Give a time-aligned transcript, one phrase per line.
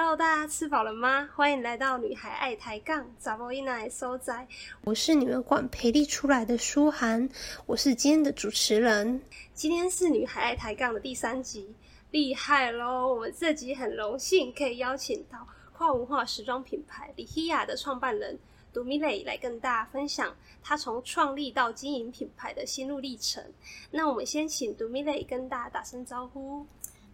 [0.00, 1.28] Hello，大家吃饱了吗？
[1.34, 4.46] 欢迎来到女孩爱抬杠，杂波一奶收仔。
[4.82, 7.28] 我是你们管培力出来的舒涵，
[7.66, 9.20] 我是今天的主持人。
[9.54, 11.74] 今天是女孩爱抬杠的第三集，
[12.12, 13.12] 厉害喽！
[13.12, 18.38] 我们这集很荣幸可以邀请到跨文化时装品牌李希雅的创办人
[18.72, 23.42] 杜米蕾来跟大家分享他从创立到经营品牌的心路历程。
[23.90, 26.64] 那我们先请杜米蕾跟大家打声招呼。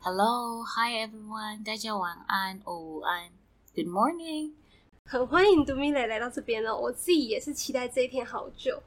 [0.07, 3.31] Hello, hi everyone，大家晚安、午安
[3.75, 4.53] ，Good morning。
[5.07, 8.83] 很欢迎杜米磊来到这边哦，我自己也是期待这一天好久。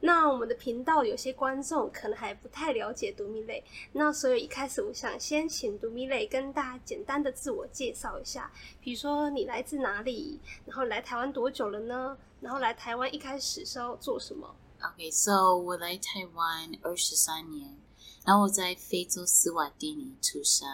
[0.00, 3.62] 那我们的频道有些观众可能还不太了解杜米磊，
[3.92, 8.50] 那所以一开始我想先请杜米磊跟大家简单的自我介绍一下，
[8.80, 12.16] 比如说你来自哪里，然后来台湾多久了呢？
[12.40, 17.76] 然后来台湾一开始是要做什么？OK，so、我来台湾二十三年，
[18.24, 20.68] 然后我在非洲斯瓦蒂尼出生，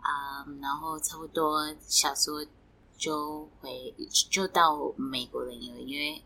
[0.00, 2.38] 啊、然后差不多小时候
[2.96, 3.94] 就回
[4.30, 6.22] 就到美国了，因为因为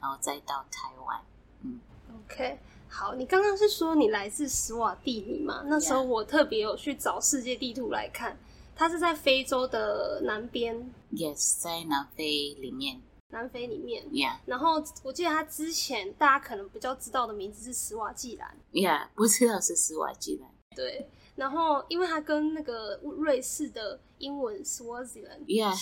[0.00, 1.20] 然后再到台湾。
[1.62, 1.80] 嗯
[2.14, 5.62] OK，好，你刚刚是说你来自斯瓦蒂尼嘛？
[5.66, 8.38] 那时候我特别有去找世界地图来看，
[8.74, 13.00] 它是在非洲的南边，Yes，在南非里面
[13.32, 14.04] 南非里面。
[14.10, 20.48] ，Yeah 然后我记得他之前大家可能比较知道的名字是斯瓦季兰，Yeah，不知道是斯瓦基兰。
[20.76, 21.08] 对。
[21.34, 25.74] 然后因为他跟那个瑞士的英文 Swaziland，Yeah，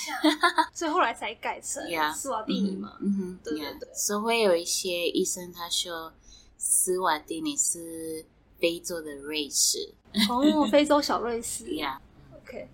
[0.73, 1.83] 所以后来才改成
[2.15, 2.97] 斯瓦蒂尼嘛。
[3.01, 6.12] 嗯哼，对对所以会有一些医生他说
[6.57, 8.25] 斯瓦蒂尼是
[8.61, 9.92] 非洲的瑞士
[10.31, 11.64] 哦，非洲小瑞士。
[11.75, 12.69] Yeah，OK，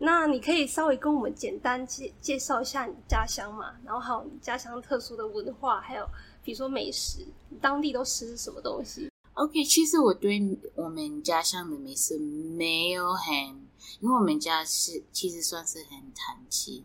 [0.00, 6.06] 那你可以稍微跟我们简单介介绍一下你家乡嘛，然后还有你家乡特殊的文化，还有
[6.44, 7.26] 比如说美食，
[7.60, 10.40] 当地都吃什么东西？OK，其实我对
[10.76, 13.34] 我们家乡的美食没有很，
[14.00, 16.84] 因为我们家是其实算是很弹性，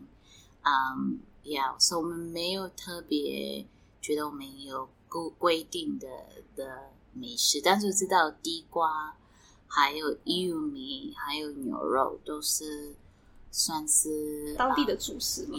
[0.62, 3.64] 嗯、yeah，所以我们没有特别
[4.00, 6.08] 觉得我们有规规定的
[6.56, 9.16] 的美食，但是知道地瓜、
[9.68, 12.94] 还有玉米、还有牛肉都是
[13.56, 15.56] 算是当地的主食嘛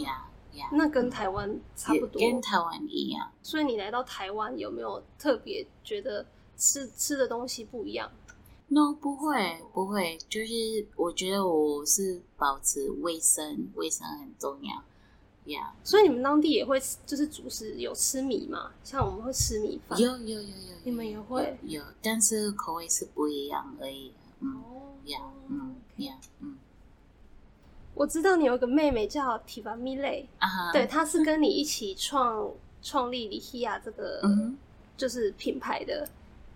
[0.54, 2.20] ，，yeah 那跟台湾差不多。
[2.22, 3.32] 跟台湾一样。
[3.42, 6.26] 所以你来到台湾有没有特别觉得
[6.58, 8.12] 吃吃的东西不一样
[8.68, 14.84] ？No，不会，不会，就是我觉得我是保持卫生，卫生很重要。
[15.46, 18.74] Yeah，所以你们当地也会就是主食有吃米嘛？
[18.84, 19.98] 像我们会吃米饭。
[19.98, 24.12] 有有有有，你们也会有，有但是口味是不一样而已。
[24.42, 26.55] 嗯哦，Yeah，嗯，Yeah，嗯，
[27.96, 32.52] 我知道你有个妹妹叫提凡米蕾，啊哈，对，她是跟你一起创
[32.84, 34.22] 创立里希亚这个
[34.98, 36.08] 就是品牌的。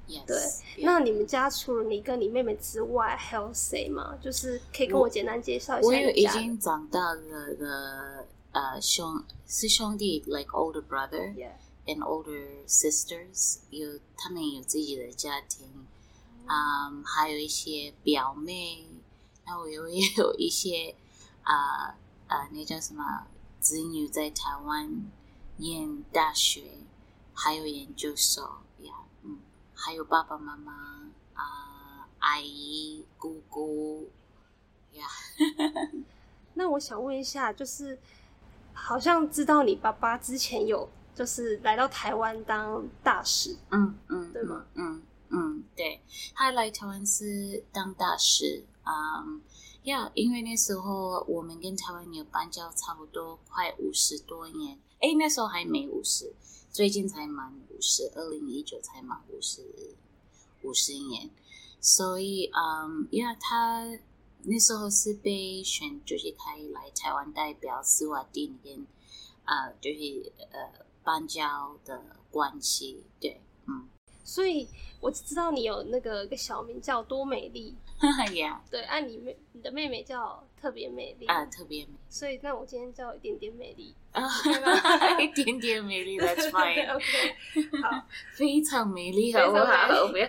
[0.07, 4.17] ，Yes，对 yeah 那你们家除了你跟你妹妹之外，还有谁吗？
[4.21, 6.27] 就是可以跟我简单介绍一下我有已。
[6.27, 11.51] 经长大了的呃兄是兄弟，like older brother Yeah.
[11.85, 15.67] and older sisters，有他们有自己的家庭。
[16.47, 18.83] 嗯，还有一些表妹，
[19.45, 20.95] 然后有也有一些
[21.43, 21.95] 啊
[22.27, 23.25] 啊、那叫什么
[23.59, 24.89] 子女在台湾
[25.57, 26.63] 念大学，
[27.33, 29.39] 还有研究所呀，嗯，
[29.73, 34.09] 还有爸爸妈妈啊、阿姨、姑姑
[34.93, 35.07] 呀，
[36.53, 37.97] 那我想问一下，就是
[38.73, 44.65] 好像知道你爸爸之前有就是来到台湾当大使，嗯嗯，对吗？
[44.75, 46.01] 嗯嗯，对，
[46.33, 49.41] 他来台湾是当大使，嗯，
[49.83, 56.33] 要，因为那时候我们跟台湾有邦交差不多快五十多年，诶，那时候还没五十，
[56.71, 59.61] 最近才满五十，二零一九才满五十
[60.63, 61.29] 五十年，
[61.79, 63.85] 所以嗯，因为，他
[64.43, 68.87] 那时候是被选，就是他来台湾代表斯瓦蒂跟
[69.45, 73.87] 呃，就是呃邦交的关系，对，嗯。
[74.23, 74.67] 所以
[74.99, 77.75] 我知道你有那个个小名叫多美丽，
[78.35, 84.23] 呀，对，按、你妹你的妹妹叫特别美丽，啊，特别美所以那我今天叫一点点美丽，啊，
[85.19, 88.05] 一点点美丽， That's fine，OK，好。
[88.33, 90.07] 非常美丽，好不好？
[90.11, 90.27] 不要，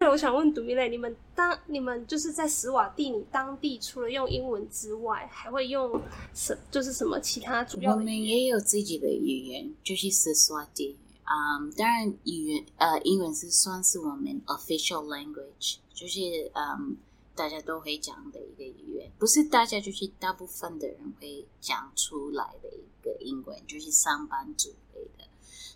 [0.00, 6.02] 那我想问杜米蕾，你们当你们就是在史瓦蒂你当地，除了用英文之外，还会用
[6.34, 8.06] 什就是什么其他主要我们？
[8.08, 10.98] 也有自己的语言，就是斯瓦蒂。
[11.24, 16.96] 嗯，当然语言呃，英文是算是我们 official language，就是嗯，
[17.34, 25.24] 大家都会讲的一个语言，不是大家就是大部分的人会讲出来的一个英文，就是上班族类的。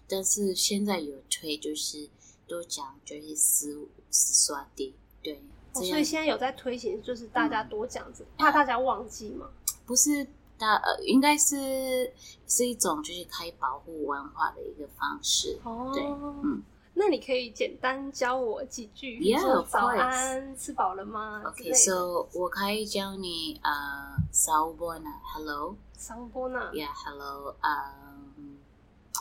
[0.09, 2.09] 但是现在有推就是
[2.47, 5.43] 都讲就是斯斯刷地，对，
[5.73, 9.51] 哦所以现在有在推行，就是大家多讲这，怕大家忘记嘛。
[9.85, 10.27] 不是
[10.59, 12.13] 大呃，应该是
[12.47, 15.59] 是一种就是可以保护文化的一个方式。
[15.65, 16.63] 哦，对嗯，
[16.99, 21.75] 那你可以简单教我几句，说早.安，吃饱了吗之类 OK，的。
[21.75, 28.59] so 我可以教你啊 s a u b o n a h e l l o 桑波纳，yeah hello，嗯，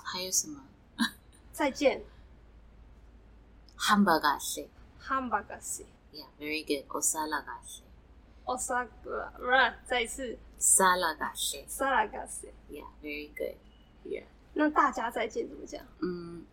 [0.05, 0.63] 还有什么
[1.51, 2.01] 再见
[3.77, 4.67] ，hamburger 是
[4.97, 7.81] 汉巴嘎西，yeah very good osalaga 是
[8.45, 12.47] 奥萨格，不是，再一次 salaga 是萨拉嘎西。
[12.69, 13.55] yeah very good
[14.05, 14.23] yeah
[14.53, 15.85] 那大家再见怎么讲？
[16.01, 16.45] 嗯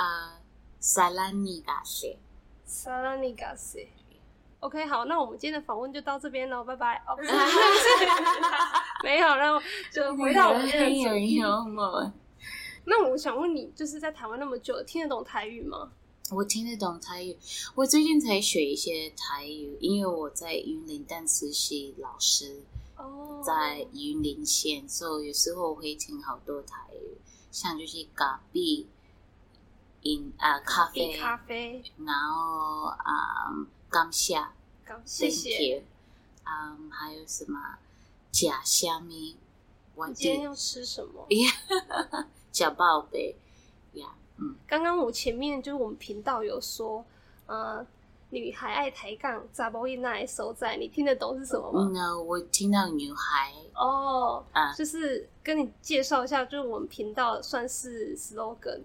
[0.00, 0.40] 啊
[0.80, 2.16] salaniga 是
[2.64, 3.88] 萨拉尼嘎西。
[4.60, 7.02] OK，好，那我们今天的访问就到这边喽，拜拜。
[7.06, 7.30] 哦，不是
[9.04, 9.62] 没有，那我
[9.92, 11.34] 就回到我们今天的主题。
[11.36, 12.12] 有？
[12.84, 15.92] 那我想问你，就是在台湾那么久，听得懂台语吗？
[16.30, 17.36] 我听得懂台语，
[17.74, 22.62] 我最近才学一些台语，因为我在云林当实习老师，
[22.96, 27.18] 哦，在云林县，所以有时候我会听好多台语，
[27.50, 28.86] 像就是咖啡
[30.02, 33.50] 饮啊咖啡，咖啡，然后啊、
[33.90, 34.36] 感谢。
[34.38, 35.28] 好，谢。
[35.30, 35.84] 谢。
[36.44, 37.58] 嗯，还有什么？
[38.32, 39.36] 假虾米，
[39.94, 41.26] 我你今天要吃什么？
[42.50, 43.36] 假宝贝。
[43.94, 44.06] 呀，
[44.38, 47.04] 嗯，刚刚我前面就是我们频道有说，
[47.46, 47.84] 呃，
[48.30, 51.90] 女孩爱抬杠，杂波一那收在，你听得懂是什么吗？
[51.92, 53.52] 那我听到女孩。
[53.74, 54.72] 哦，啊。
[54.74, 58.80] 就是跟你介绍一下，就是我们频道算是 slogan，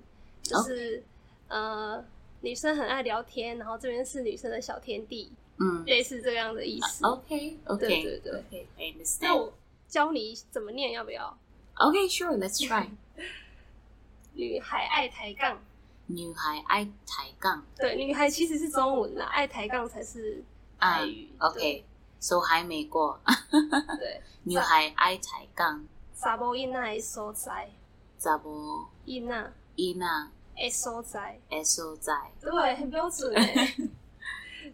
[0.46, 1.04] 就是
[1.48, 2.04] 呃，
[2.42, 7.06] 女生很爱聊天，然后这边是女生的小天地，嗯类似这样的意思。
[7.06, 9.36] ，OK OK，对对对 OK，I 那 understand。
[9.38, 9.54] 我
[9.88, 11.38] 教你怎么念，要不要
[11.76, 12.88] ？OK sure，let's try。
[14.34, 15.62] 女孩爱抬杠，
[16.08, 20.44] 女孩爱抬杠对，女孩其实是中文啦，爱抬杠才是
[20.78, 21.30] 啊台语。
[21.40, 23.20] ，OK，so 还没过。
[23.26, 23.62] 对
[23.98, 27.72] 对， 女孩爱抬杠，查某囡仔的所在，
[28.20, 33.90] 查某囡仔伊娜的所在，的所在对，很标准诶。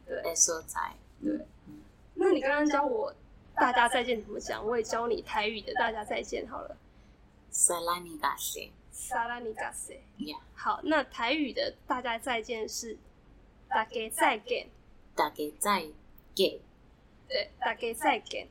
[0.24, 0.80] 的所在，
[1.22, 1.46] 对
[2.14, 3.14] 那你刚刚教我
[3.56, 6.78] 大家再见怎么讲，我也教你台语的大家再见好了。
[7.50, 10.00] 萨拉尼嘎西萨拉尼嘎塞。
[10.20, 12.98] 呀，好，那台语的大家再见是
[13.68, 14.70] 大家再见，
[15.16, 15.86] 大家再
[16.34, 16.60] 见，
[17.28, 18.48] 对，大家再见。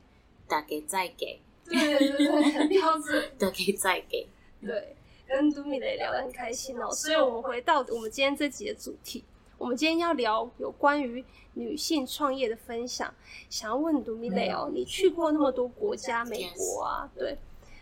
[0.47, 3.31] 大家再见，对对对对，很标准。
[3.39, 4.27] 大家再见。
[4.61, 4.95] 对，
[5.31, 6.91] 跟杜米雷聊得很开心哦。
[6.91, 9.23] 所以我们回到我们今天这集的主题，
[9.57, 11.23] 我们今天要聊有关于
[11.53, 13.13] 女性创业的分享。
[13.49, 17.37] 想要问杜米雷哦，你去过那么多国家，美国啊，对。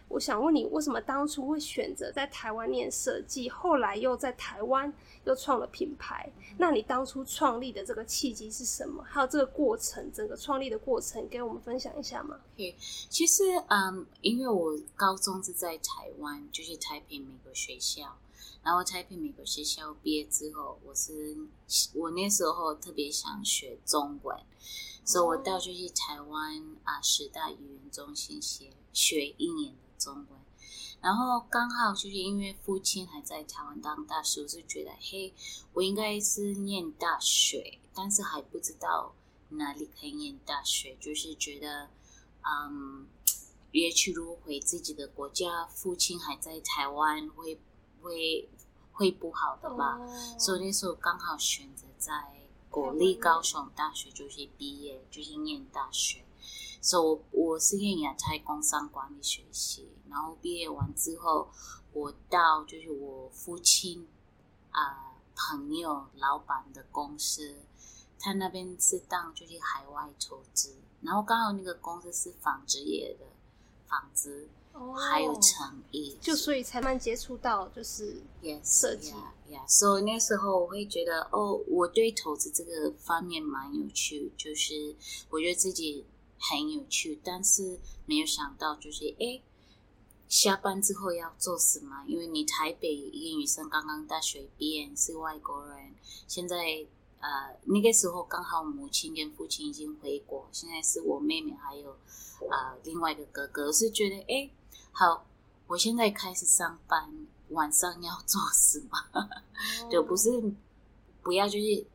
[0.09, 4.91] 我想问你，为什么当初会选择在台湾念设计，后来又在台湾
[5.23, 6.29] 又创了品牌？
[6.57, 9.03] 那你当初创立的这个契机是什么？
[9.03, 12.39] 还有这个过程，整个创立的过程，给我们分享一下吗？
[13.09, 18.17] 其实，嗯，因为我高中是在台湾，就是台北美国学校。
[18.61, 21.37] 然后台北美国学校毕业之后，我是
[21.93, 24.37] 我那时候特别想学中文，
[25.05, 30.27] 所以我到就是台湾啊十大语言中心学学一年的中文。
[31.01, 35.33] 然后刚好就是因为父亲还在台湾当大师，我是觉得嘿，
[35.73, 39.13] 我应该是念大学，但是还不知道
[39.49, 41.89] 哪里可以念大学，就是觉得
[42.41, 43.07] 嗯，
[43.71, 47.57] 也许如果回自己的国家，父亲还在台湾，会
[48.01, 48.49] 会
[48.91, 49.97] 会不好的吧？
[49.97, 52.11] 哦所以那时候刚好选择在
[52.69, 56.25] 国立高雄大学就是毕业，就是念大学。
[56.81, 61.49] 所以我我是念亚太工商管理学系，然后毕业完之后，
[61.93, 64.07] 我到就是我父亲
[64.71, 67.55] 啊、朋友老板的公司，
[68.19, 73.25] 他那边是当就是海外投资，然后刚好那个公司是纺织业的
[73.87, 78.21] 纺织，哦还有成衣，就所以才慢接触到就是
[78.63, 79.13] 设计.
[79.67, 84.95] 所以那时候我会觉得，哦，我对投资这个方面蛮有趣，就是
[85.31, 86.05] 我觉得自己
[86.39, 89.41] 很有趣，但是没有想到就是，哎，
[90.27, 92.03] 下班之后要做什么？
[92.07, 95.93] 因为你台北一个女生刚刚大学毕业，是外国人，
[96.27, 96.85] 现在
[97.19, 101.91] 呃那个时候刚好母亲跟父亲已经回国，现在是我妹妹还有
[102.49, 104.49] 呃另外一个哥哥，是觉得，哎，
[104.91, 105.25] 好，
[105.67, 109.29] 我现在开始上班，晚上要做什么？
[109.91, 110.29] 就不是
[111.21, 111.85] 不要就是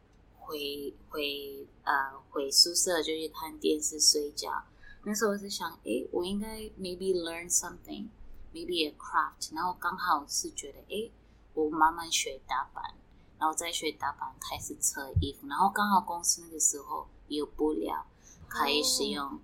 [0.45, 4.65] 回回呃回宿舍就去看电视睡觉。
[5.05, 8.09] 那时候我是想，诶，我应该 maybe learn something,
[8.53, 9.55] maybe a craft。
[9.55, 11.11] 然后刚好是觉得，诶，
[11.53, 12.83] 我慢慢学打板，
[13.39, 15.47] 然后再学打板开始车衣服。
[15.47, 18.07] 然后刚好公司那个时候有布料
[18.49, 19.39] 可以使用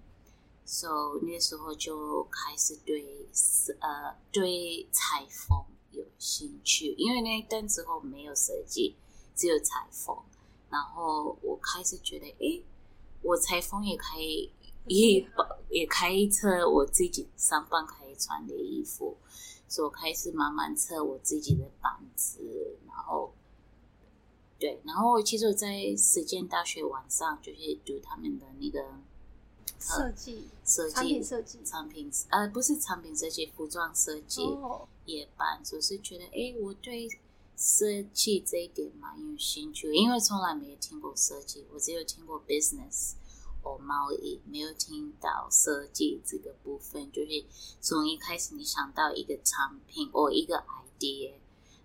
[0.64, 3.28] ，，so 那时候就开始对
[3.80, 8.96] 呃对裁缝有兴趣，因为那一段之后没有设计，
[9.34, 10.16] 只有裁缝，
[10.70, 12.62] 然后我开始觉得，诶，
[13.22, 14.50] 我裁缝也可以。
[14.86, 15.24] 也
[15.68, 19.14] 也开一车我自己上班可以穿的衣服，
[19.68, 22.40] 所以我开始慢慢测我自己的板子，
[22.88, 23.30] 然后
[24.58, 28.82] 对，然后其实我在实践大学晚上就是读他们的那个
[29.78, 34.42] 设计设计产品设计产品呃不是产品设计服装设计
[35.04, 37.06] 夜班，就是觉得哎我对
[37.60, 43.12] 设计这一点蛮有兴趣，因为从来没有听过设计，我只有听过 business。
[43.62, 47.44] 或贸易没有听到设计这个部分，就是
[47.82, 50.64] 从一开始你想到一个产品或一个
[50.98, 51.34] idea，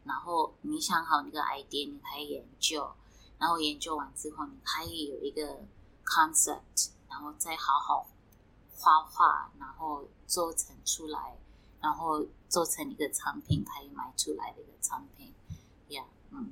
[0.05, 2.89] 然后你想好那个 idea，你可以研究，
[3.38, 5.65] 然后研究完之后，你可以有一个
[6.05, 8.08] concept，然后再好好
[8.72, 11.38] 画画，然后做成出来，
[11.82, 15.35] 然后做成一个产品，可以卖出来的一个产品。
[16.36, 16.46] 呀，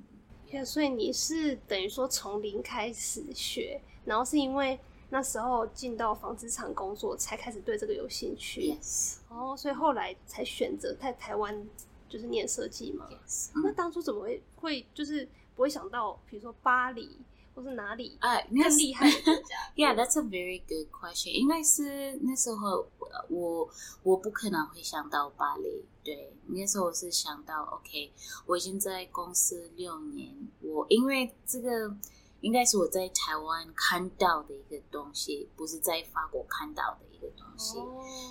[0.51, 4.79] 嗯，呀，所以你是等于说从零开始学，然后是因为。
[5.09, 8.73] 那时候进到纺织厂工作，才开始对这个有兴趣。
[8.73, 11.69] Yes，哦，所以后来才选择在台湾
[12.09, 13.07] 就是念设计嘛。
[13.11, 17.15] Yes，那当初怎么会会就是不会想到，比如说巴黎
[17.55, 19.55] 或是哪里啊更厉害的国家？
[19.75, 21.31] Yeah，that's a very good question。
[21.31, 22.87] 应该是那时候
[23.29, 23.69] 我
[24.03, 25.85] 我不可能会想到巴黎。
[26.03, 28.11] 对，那时候我是想到，OK，
[28.45, 31.95] 我已经在公司六年，我因为这个。
[32.43, 37.77] 应该是我在台湾看到的一个东西，不是在法国看到的一个东西，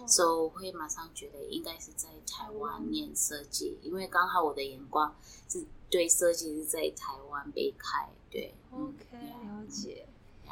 [0.07, 5.17] 所以我会马上觉得应该是在台湾念设计，因为刚好我的眼光
[5.49, 8.09] 是对设计是在台湾被开。
[8.31, 10.07] 对，OK，了解。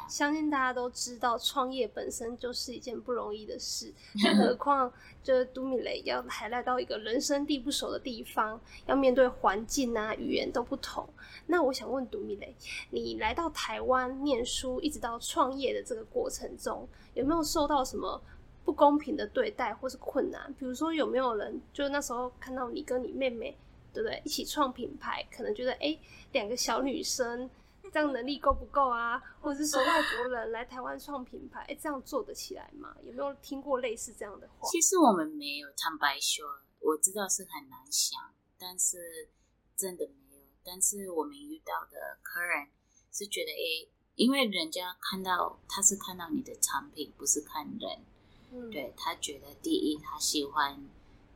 [0.07, 3.91] 相信大家都知道，创业本身就是一件不容易的事，
[4.23, 4.91] 更何况
[5.23, 11.07] 就是都米雷要还来到一个人生地不熟的地方，要面对环境啊、语言都不同。
[11.47, 12.53] 那我想问都米雷，
[12.89, 18.21] 你来到台湾念书，一直到创业的这个过程中，有没有受到什么
[18.65, 20.53] 不公平的对待或是困难？
[20.59, 23.57] 比如说，有没有人就那时候看到你跟你妹妹，
[23.93, 25.99] 对不对，一起创品牌，可能觉得哎，
[26.31, 27.49] 两个小女生。
[27.91, 29.21] 这样能力够不够啊？
[29.41, 32.95] 或者是说外国人来台湾创品牌，哎，这样做得起来吗？
[33.01, 34.69] 有没有听过类似这样的话？
[34.69, 36.45] 其实我们没有坦白说，
[36.79, 38.17] 我知道是很难想，
[38.57, 39.27] 但是
[39.75, 40.41] 真的没有。
[40.63, 42.69] 但是我们遇到的客人
[43.11, 48.05] 是觉得，哎，因为人家看到他是看到你的产品，不是看人。
[48.53, 50.81] 嗯，对他觉得第一，他喜欢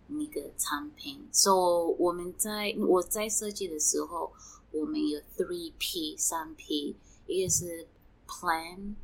[0.07, 1.27] 那个产品。
[1.31, 4.31] 所以我们在我在设计的时候。
[4.71, 6.97] 我们有 three P 三 P，
[7.27, 7.87] 一个是
[8.27, 8.95] plan、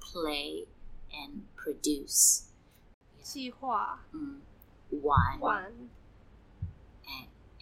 [0.00, 0.66] play
[1.12, 2.40] and produce，
[3.22, 4.40] 计划，嗯，
[5.02, 5.72] 玩，玩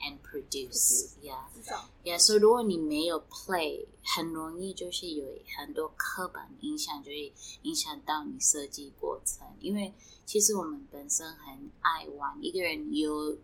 [0.00, 2.18] ，and and produce，yeah，yeah。
[2.18, 5.24] So，如果你没有 play，很容易就是有
[5.56, 9.46] 很多刻板印象，就会影响到你设计过程。
[9.60, 9.92] 因为
[10.26, 13.36] 其实我们本身很爱玩，一个人有。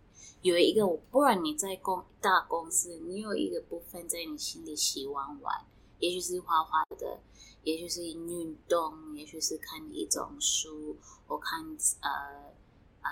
[0.43, 5.65] 有一个，不然你在公大公司，你有一个部分在你心里喜欢玩，
[5.99, 7.19] 也许是画画的，
[7.63, 10.95] 也许是运动，也许是看一种书，
[11.27, 11.59] 我看
[12.01, 12.53] 呃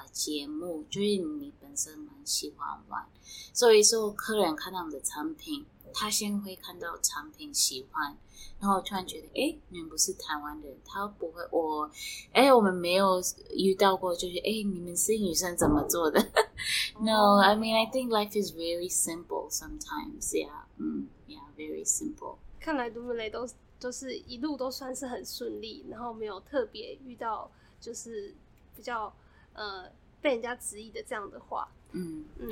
[0.02, 3.06] 呃节目，就是你本身蛮喜欢玩，
[3.54, 5.66] 所以说客人看到你的产品。
[5.98, 8.18] 他先会看到产品喜欢，
[8.60, 11.90] 然后突然觉得，哎，你们不是台湾人，他不会，我，
[12.34, 13.24] 哎，我们没有
[13.56, 16.20] 遇到过，就是，哎，你们是女生怎么做的？
[17.00, 20.34] No，I mean I think life is very simple sometimes.
[20.34, 22.40] Yeah，嗯，Yeah，very simple.
[22.60, 23.48] 看来杜木雷都
[23.80, 27.50] 都是一路都算是很顺利，然后没有特别遇到
[27.80, 28.36] 就是
[28.76, 29.16] 比较
[29.56, 31.68] 呃被人家质疑的这样的话。
[31.92, 32.50] 嗯嗯，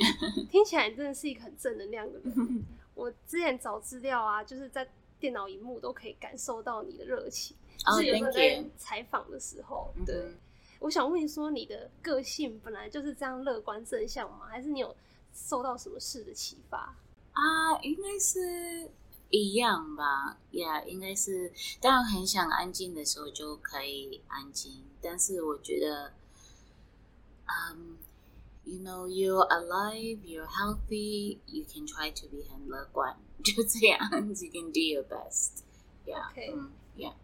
[0.49, 2.65] 听起来真的是一个很正能量的人。
[2.95, 7.55] 我之前找资料啊，就是在电脑荧幕都可以感受到你的热情。
[7.97, 10.37] 是有在采访的时候，对，
[10.79, 14.45] 我想问你说，你的个性本来就是这样乐观正向吗？
[14.47, 14.95] 还是你有
[15.33, 16.95] 受到什么事的启发？
[17.33, 18.89] 啊，应该是
[19.31, 20.37] 一样吧。
[20.51, 26.13] 呀，应该是，当然很想安静的时候就可以安静，但是我觉得，
[27.46, 27.98] 嗯。
[28.64, 31.38] You know, you're alive, you're healthy.
[31.46, 33.98] You can try to be 很乐观，就这样。
[34.10, 35.62] You can do your best.
[36.04, 36.28] Yeah.
[36.30, 36.54] OK.
[36.94, 37.14] Yeah.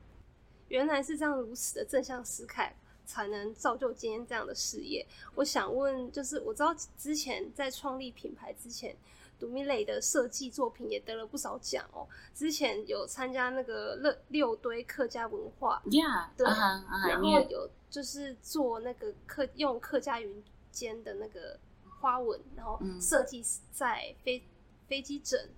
[0.69, 2.73] 原来是这样，如此的正向思考，
[3.05, 5.07] 才能造就今天这样的事业。
[5.35, 8.97] 我想问，就是我知道之前在创立品牌之前，
[9.40, 12.08] 杜米类的设计作品也得了不少奖哦。
[12.36, 16.46] 之前有参加那个六六堆客家文化，Yeah，对，
[17.08, 21.58] 然后有就是做那个客用客家云间的那个
[22.00, 24.44] 花纹，然后嗯设计在飞
[24.88, 25.50] 飞机枕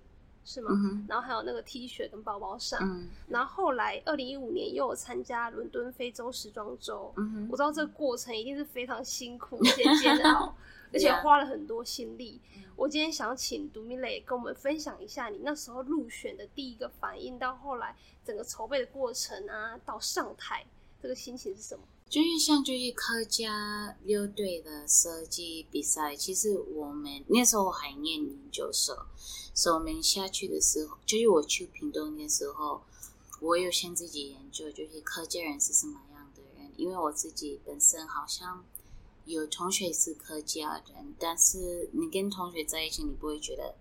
[0.44, 0.70] 是吗？
[0.72, 2.80] 嗯然后还有那个 T 恤跟包包上。
[2.82, 10.54] 嗯然后后来二零一五年又有参加伦敦非洲时装周，嗯哼我知道这个过程一定是非常辛苦而且煎熬，
[10.92, 12.40] 而且花了很多心力。
[12.56, 17.94] 嗯我今天想请杜米蕾跟我们分享一下你那时候入选的第一个反应，到后来
[18.24, 20.64] 整个筹备的过程啊，到上台
[21.00, 21.84] 这个心情是什么？
[22.12, 28.94] 就是像就是客家六队的设计比赛，其实我们那时候还念研究生，
[29.54, 32.82] 所以我们下去的时候，就是我去屏东的时候，
[33.40, 38.62] 我有先自己研究，就是客家人是什么样的人，因为我自己本身好像
[39.24, 43.74] 有同学是客家人，但是你跟同学在一起，你不会觉得。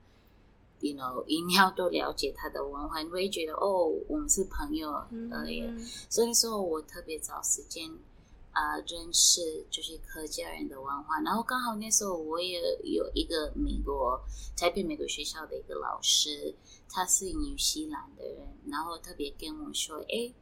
[0.84, 4.90] You know， 一定要多了解他的文化，你会觉得哦，我们是朋友
[5.30, 5.62] 而已。
[5.62, 8.11] 嗯所以说我特别找时间啊、
[8.54, 14.22] 呃认识就是客家人的文化，然后刚好那时候我也有一个美国
[14.58, 16.54] 台北美国学校的一个老师，
[16.90, 20.34] 他是纽西兰的人，然后特别跟我说，哎，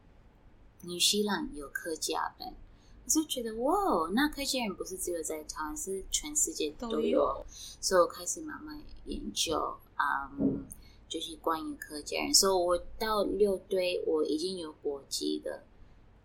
[0.82, 2.54] 纽西兰有客家人。
[3.02, 7.44] 我就觉得哇，那客家人不是只有在台湾，是全世界都都有。
[7.80, 10.64] 所以我开始慢慢研究，嗯，
[11.08, 12.32] 就是关于客家人。
[12.32, 15.64] 所以我到六堆，我已经有国籍的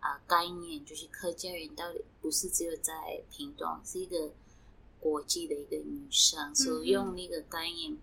[0.06, 4.30] 啊、概念，就是客家人到底不是只有在屏东，是一个
[5.00, 7.96] 国际的一个女生，所以用那个概念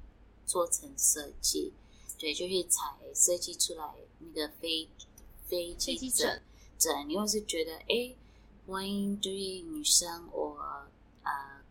[0.46, 1.72] 做成设计，
[2.18, 4.90] 对，就是才设计出来那个飞
[5.48, 6.42] 飞飞机机枕
[6.78, 8.14] 枕枕，因为是觉得，哎，
[8.68, 10.58] 万一就是女生我
[11.24, 11.64] 呃。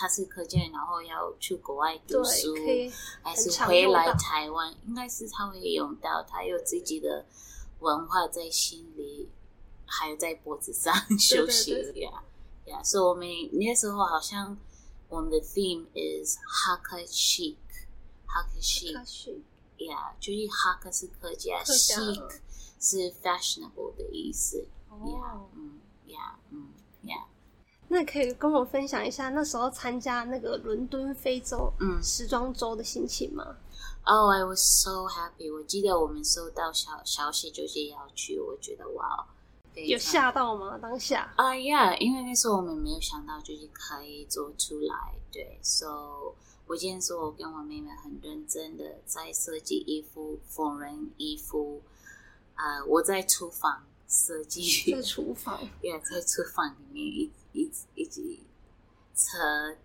[0.00, 2.54] 她是客家人，然后要去国外读书，
[3.20, 7.26] 还是回来台湾，应该是他会用到，他有自己的
[7.80, 9.28] 文化在心里，
[9.88, 12.22] 还有在脖子上 休息对呀
[12.66, 12.82] 呀。
[12.84, 13.26] 所以我们
[13.58, 14.56] 那时候好像
[15.08, 22.40] 我们的 theme is Hakka chic，Hakka chic，yeah，，就是 Hakka 是客家，chic
[22.80, 26.68] 是 fashionable 的意思，呀哦，，嗯，呀，嗯，
[27.02, 27.26] 呀，
[27.88, 32.00] 那可以跟我分享一下那时候参加那个伦敦非洲嗯。
[32.02, 33.56] 时装周的心情吗
[34.04, 35.52] ？Oh, I was so happy！
[35.52, 39.26] 我记得我们收到消消息就是要去，我觉得哇，
[39.78, 40.78] 非常有吓到吗？
[40.78, 41.32] 当下？
[41.36, 46.34] 啊呀因为那时候我们没有想到就是可以做出来，对，so
[46.66, 51.80] 我今天说我跟我妹妹很认真的在设计衣服、缝纫衣服，
[52.54, 58.20] 啊、我在厨房设计，在厨房， 也在厨房里面一一一直
[59.14, 59.38] 车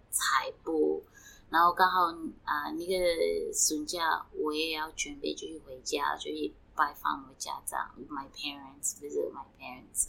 [0.10, 1.04] 裁布，
[1.50, 2.08] 然后刚好
[2.44, 10.08] 啊、那个暑假我也要准备就是回家，就是拜访我家长，my parents visit my parents，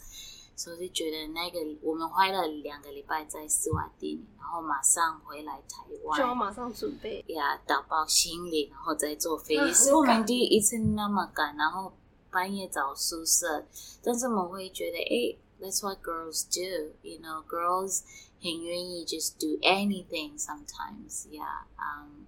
[0.55, 6.17] 所以就觉得那个我们花了两个礼拜在斯瓦蒂尼，然后马上回来台湾。
[6.17, 7.23] 就要马上准备。
[7.29, 11.93] 呀，打包行李，然后再坐飞嗯机，是我们第一次那么赶，然后
[12.31, 13.65] 半夜找宿舍，
[14.03, 18.01] 但是我们会觉得，哎，That's what girls do，you know，girls
[18.41, 22.25] 很愿意 just do anything sometimes，yeah，嗯、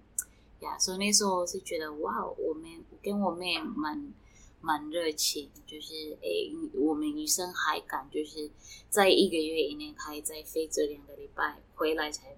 [0.60, 4.12] yeah，所以那时候我是觉得，哇，我们跟我妹蛮
[4.60, 8.50] 蛮热情，就是诶，我们女生还敢就是
[8.88, 12.36] 在一个月以内她还在飞这两个礼拜回来才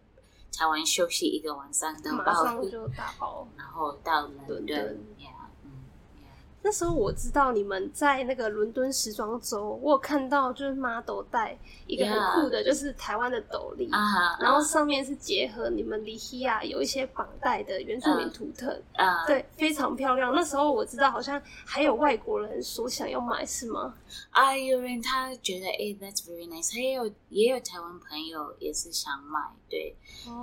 [0.52, 3.48] 台湾休息一个晚上的马报上就打包。
[3.56, 5.30] 然后到伦敦伦敦，yeah，
[5.64, 5.70] 嗯
[6.18, 6.28] ，yeah。
[6.62, 20.34] 那时候我知道你们在那个伦敦时装周，我有看到就是 model 戴一个很酷的，就是台湾的斗笠啊哈，然后上面是结合你们里希亚有一些绑带的原住民图腾，啊，对，非常漂亮。
[20.34, 23.94] 那时候我知道好像还有外国人说想要买，是吗？
[24.30, 29.96] 啊，有人他觉得哎，that's very nice，还有也有台湾朋友也是想买，对。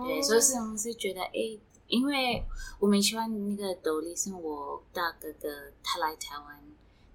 [0.07, 2.43] 对，所以是我们是觉得哎，因为
[2.79, 5.47] 我们喜欢那个斗笠，是我大哥哥
[5.83, 6.61] 他来台湾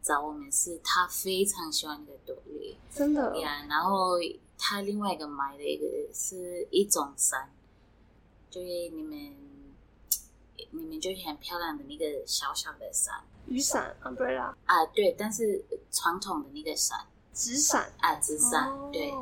[0.02, 4.14] 找我们，是他非常喜欢那个斗笠真的呀，然后
[4.58, 7.52] 他另外一个买的一个是一种伞，
[8.50, 9.36] 就是你们
[10.70, 13.22] 你们就是很漂亮的那个小小的伞。
[13.46, 17.04] 雨伞 umbrella 啊，对，但是传统的那个伞
[17.34, 19.12] 纸伞，啊，纸伞，哦对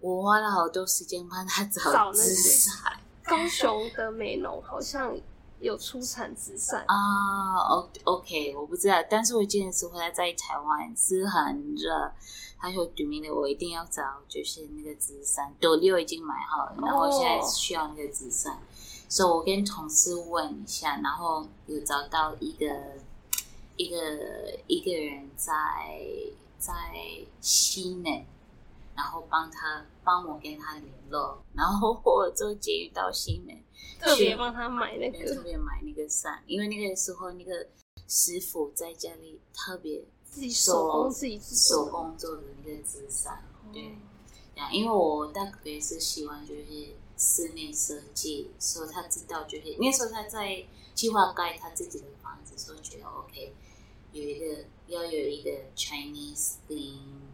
[0.00, 5.16] 我花了好多时间帮他找找纸伞高雄的美浓好像
[5.60, 6.94] 有出产纸伞，啊。
[7.68, 12.12] O OK，我不知道，但是我记得是回来在台湾是很热，
[12.58, 18.58] 他说对面的我一定要找，就是那个纸伞，斗六已经买好了，然后现在需要那个纸伞。
[19.08, 22.66] 所以我跟同事问一下，然后有找到一个
[23.76, 23.96] 一个
[24.66, 25.52] 一个人在
[26.58, 26.72] 在
[27.40, 28.26] 西内，
[28.96, 33.54] 然后帮他帮我跟他联络，然后我就捷运到西门，
[34.00, 35.18] 特别帮他买那个。
[35.26, 37.66] 特个别买那个伞，因为那个时候那个
[38.08, 43.82] 师傅在家里特别自己手工自己手工做的那个纸伞，对。
[43.82, 43.96] 哦
[44.56, 53.52] 呀，因为我大学是喜欢就是室内设计，所以他知道就是那时候他在计划盖他自己的房子，所以觉得 OK，
[54.12, 57.25] 有一个要有一个 Chinese theme，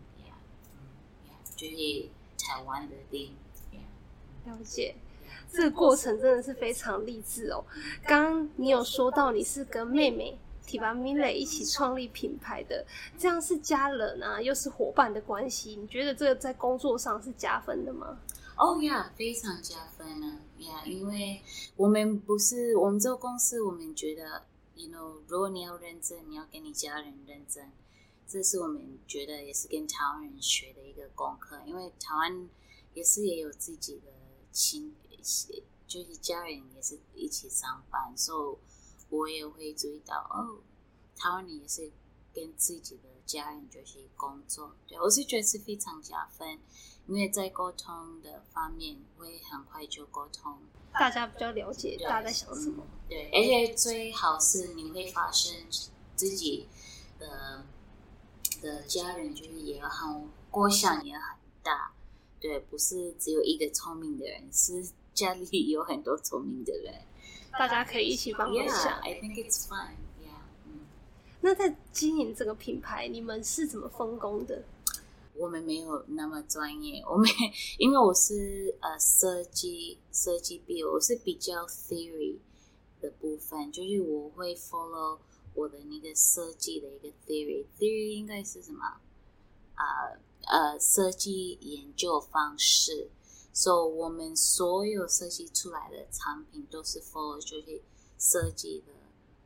[1.62, 3.31] 就是台湾的 theme，
[3.70, 3.81] 呀，
[4.46, 4.96] 了解。
[5.53, 7.64] 这个过程真的是非常励志哦。
[8.05, 12.85] 刚刚你有说到你是跟妹妹提拔米蕾一起创立品牌的，
[13.16, 18.18] 这样是家人啊，又是伙伴的关系，你觉得这个在工作上是加分的吗？
[18.57, 20.40] 哦呀，非常加分啊！
[20.59, 21.40] 呀，因为
[21.77, 24.42] 我们不是我们这个公司，我们觉得
[24.75, 27.70] ，you know，如果你要认真，你要跟你家人认真，
[28.32, 31.60] 这是我们觉得也是跟台湾人学的一个功课。
[31.66, 32.48] 因为台湾
[32.94, 34.10] 也是也有自己的
[34.50, 34.94] 亲，
[35.86, 38.58] 就是家人也是一起上班，所以
[39.10, 40.62] 我也会注意到，哦，
[41.14, 41.92] 台湾人也是
[42.32, 46.58] 跟自己的家人就是工作，对我是觉得是非常加分。
[47.08, 50.56] 因为在沟通的方面会很快就沟通，
[50.92, 52.86] 大家比较了解对大家在想什么。
[53.08, 55.52] 对，而且最好是你会发生
[56.14, 56.68] 自己
[57.18, 57.66] 的
[58.62, 61.92] 的家人就是也很过想也很大，
[62.40, 66.94] 对，不是只有一个聪明的人，是家里 有很多聪明的人。
[67.59, 69.01] 大家可以一起帮忙 Yeah, 想。
[69.01, 69.90] I think it's fun.
[70.22, 70.87] Yeah，嗯。
[71.42, 74.62] 那在经营这个品牌，你们是怎么分工的？
[75.35, 77.27] 我们没有那么专业，我们
[77.79, 82.37] 因为我是呃设计设计毕业，我是比较 theory
[83.01, 85.18] 的部分，就是我会 follow
[85.54, 89.00] 我的那个设计的一个 theory，theory 应该是什么？
[89.76, 93.10] 呃呃，设计研究方式。
[93.54, 97.82] 所、以我们所有设计出来的产品都是 follow 就是
[98.18, 98.92] 设计的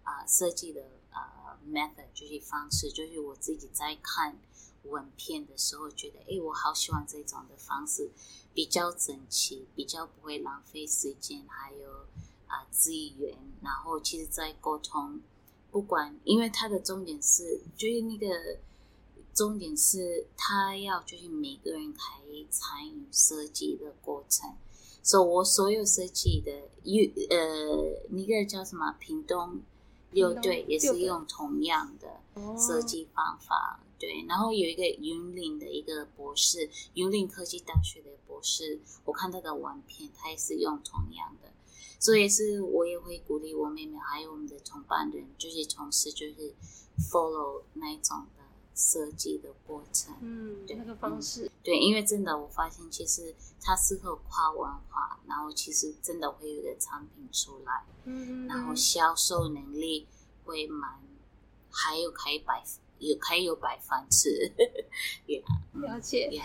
[0.04, 4.38] 啊、设计的呃 method 就是方式，就是我自己在看
[4.84, 8.08] 文片的时候觉得，哎，我好喜欢这种的方式，
[8.54, 12.06] 比较整齐，比较不会浪费时间，还有
[12.46, 13.36] 啊、资源。
[13.60, 15.20] 然后其实，在沟通，
[15.76, 18.56] 不管因为它的重点是，就是那个
[19.34, 24.54] 重点是，他要就是每个人可以参与设计的过程。
[25.02, 26.50] 所、以我所有设计的，
[26.82, 29.60] 有呃，那个叫什么屏东
[30.12, 32.22] 六队也是用同样的。
[32.58, 33.78] 设计方法。
[33.98, 41.50] 对，然后有一个云林的一个博士，云林科技大学的博士，我看他的网片，他也是用同样的，
[41.98, 46.54] 所以是我也会鼓励我妹妹，还有我们的同伴人，就是从事，就是
[47.10, 48.42] follow 那一种的
[48.74, 50.14] 设计的过程。
[50.20, 51.50] 嗯，对那个方式。
[51.62, 57.84] 对，因为真的我发现，其实它适合跨文化，然后其实真的会有一个产品出来。
[58.04, 60.06] 嗯，然后销售能力
[60.44, 61.00] 会蛮，
[61.70, 62.62] 还有可以摆
[62.98, 64.30] 有可以有摆饭吃，
[65.26, 66.28] 也了解。
[66.30, 66.42] 也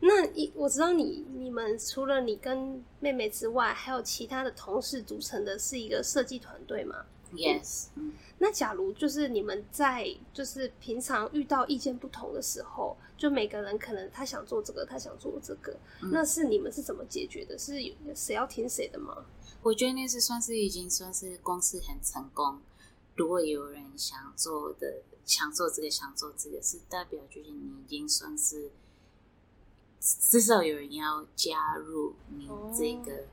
[0.00, 17.58] 那一我知道你你们除了你跟妹妹之外，还有其他的同事组成的是一个设计团队吗？yes，嗯那假如就是你们在就是平常遇到意见不同的时候，就每个人可能他想做这个，他想做这个，嗯那是你们是怎么解决的？
[17.58, 19.26] 是有谁要听谁的吗？
[19.64, 22.60] 我觉得那是算是已经算是公司很成功。
[23.16, 28.70] 如果有人想做的，想做这个，想做这个，是代表就是你已经算是
[30.00, 33.24] 至少有人要加入你这个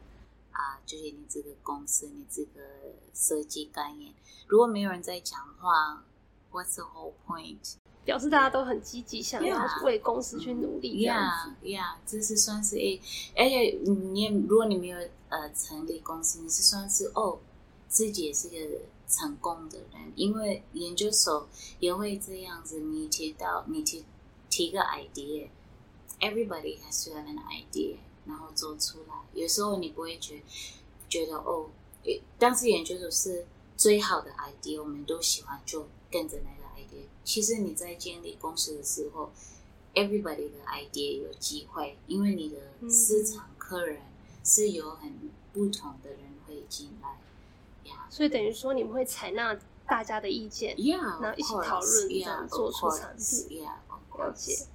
[0.52, 2.62] 啊、就是你这个公司，你这个
[3.14, 4.14] 设计概念。
[4.48, 6.02] 如果没有人在讲话
[6.50, 7.76] ，What's the whole point？
[8.06, 11.50] 表示大家都很积极，想要为公司去努力这样子。
[11.62, 13.02] Yeah, yeah，这是算是诶，
[13.36, 14.98] 而且你也如果你没有
[15.28, 17.40] 呃成立公司，你是算是哦，
[17.90, 18.56] 自己也是个
[19.10, 21.50] 成功的人，因为研究所
[21.80, 24.06] 也会这样子，你提到你提
[24.50, 24.80] 提个
[26.20, 29.16] idea，everybody has to have an idea，然后做出来。
[29.34, 30.42] 有时候你不会觉
[31.10, 31.70] 觉得哦，
[32.04, 33.46] 诶但是研究所是
[33.78, 37.06] 最好的 idea，我们都喜欢就跟着那个 idea。
[37.24, 39.32] 其实你在建立公司的时候
[39.94, 42.58] ，everybody 的 idea 有机会，因为你的
[42.90, 44.02] 市场客人
[44.44, 47.20] 是有很不同的人会进来
[47.90, 48.08] 呀。
[48.10, 50.76] 所以等于说你们会采纳大家的意见。
[50.78, 54.66] Yeah，然后一起讨论这样做出产品 Yeah，of 了解 course。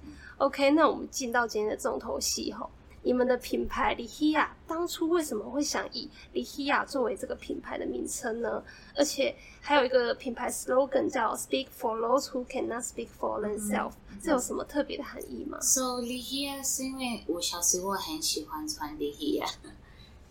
[0.41, 2.67] OK，那我们进到今天的重头戏吼。
[3.03, 8.63] 你们的品牌 Lihia 当初为什么会想以 Lihia 作为这个品牌的名称呢？
[8.95, 19.47] 而且还有一个品牌 slogan 叫 Speak for those who cannot speak for themselves，、这有什么特别的含义吗？So Lihia 是因为我小时候很喜欢穿 Lihia，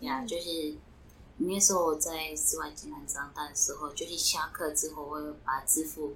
[0.01, 0.75] 呀、 就是
[1.37, 6.13] 那时候我在斯瓦基兰长大的时候，就是下课之后我会把制服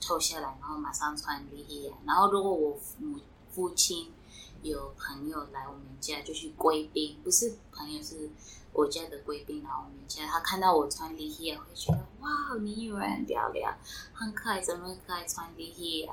[0.00, 1.92] 脱下来，然后马上穿 Lihia。
[2.06, 3.18] 然后如果我母
[3.50, 4.12] 父亲
[4.62, 8.30] 有朋友来我们家，就去贵宾，不是朋友是。
[8.72, 13.76] 我家的贵宾来我们家，他看到我穿 Lihia 会觉得哇，你女儿很漂亮，
[14.14, 16.08] 很可爱，怎么可爱穿 Lihia？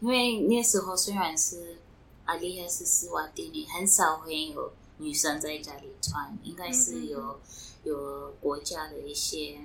[0.00, 1.78] 因为那时候虽然是
[2.26, 7.40] 阿丽亚是丝袜店里，很少会有女生在家里穿，应该是有
[7.84, 9.58] 有国家的一些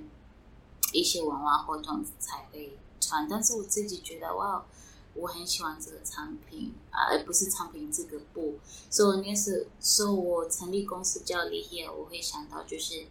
[0.94, 3.28] 一些文化活动才会穿。
[3.30, 4.66] 但是我自己觉得哇，
[5.14, 8.60] 我很喜欢这个产品啊，而不是产品这个布。
[8.90, 13.06] 所以那是，所以我成立公司叫 Lihia，我会想到就是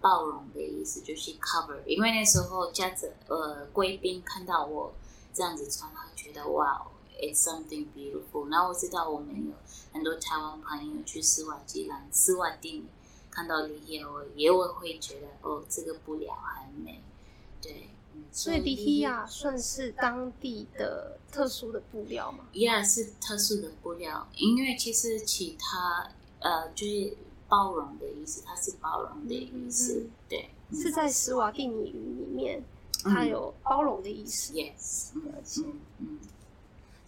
[0.00, 1.82] 包容的意思，就是 cover。
[1.86, 4.92] 因为那时候家子呃贵宾看到我
[5.32, 6.86] 这样子穿，他觉得哇
[7.20, 8.48] ，it's something beautiful。
[8.50, 9.52] 然后我知道我们有
[9.92, 12.84] 很多台湾朋友去斯瓦基兰、斯瓦蒂
[13.30, 17.02] 看到 Lihia，我也我会觉得哦，这个布料很美，
[17.60, 17.88] 对。
[18.18, 27.16] 嗯所以 Lihia 算是当地的特殊的布料吗？Yeah，是特殊的布料，因为其实其他呃就是
[27.48, 32.62] 包容的意思，它是包容的意思，嗯对，是在斯瓦蒂尼语里面，
[33.02, 34.52] 它有包容的意思。
[34.52, 35.62] yes，嗯了解。
[35.64, 36.18] 嗯嗯，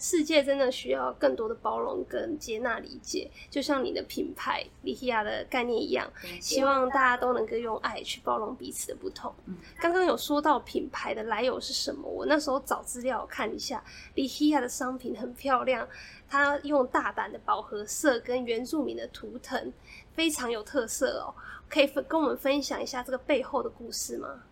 [0.01, 6.11] 世界真的需要更多的包容跟接纳理解，就像你的品牌 Lihia 的概念一样，
[6.41, 9.31] 希望大家都能够用爱去包容彼此的不同。
[9.45, 13.85] 嗯刚刚有说到品牌的来由是什么，我那时候找资料看一下
[14.15, 15.87] ，Lihia 的商品很漂亮，
[16.27, 19.71] 它用大胆的饱和色跟原住民的图腾，
[20.15, 21.35] 非常有特色哦。
[21.69, 24.43] 可以分跟我们分享一下这个背后的故事吗？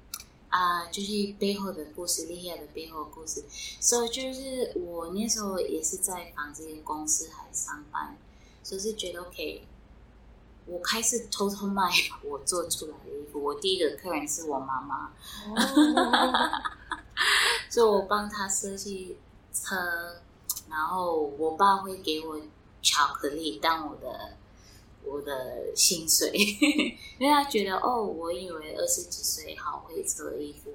[0.49, 3.45] 啊、就是背后的故事，厉害的背后的故事。
[3.81, 8.17] 所、以就是我那时候也是在纺织公司还上班，
[8.63, 9.67] 所以是觉得 OK，
[10.67, 11.91] 我开始偷偷卖
[12.25, 13.43] 我做出来的衣服。
[13.43, 15.13] 我第一个客人是我妈妈，
[17.69, 19.19] 所以我帮他设计
[19.53, 19.77] 车，
[20.69, 22.41] 然后我爸会给我
[22.81, 24.37] 巧克力当我的
[25.05, 26.33] 我的薪水，
[27.19, 30.73] 因为他觉得哦，我以为二十几岁好会做衣服，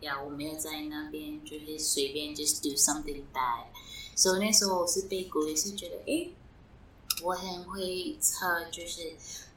[0.00, 3.66] 呀，我没有在那边就是随便 just do something bad，
[4.14, 6.32] 所以那时候我是被鼓励，是觉得诶，
[7.22, 9.12] 我很会测，就是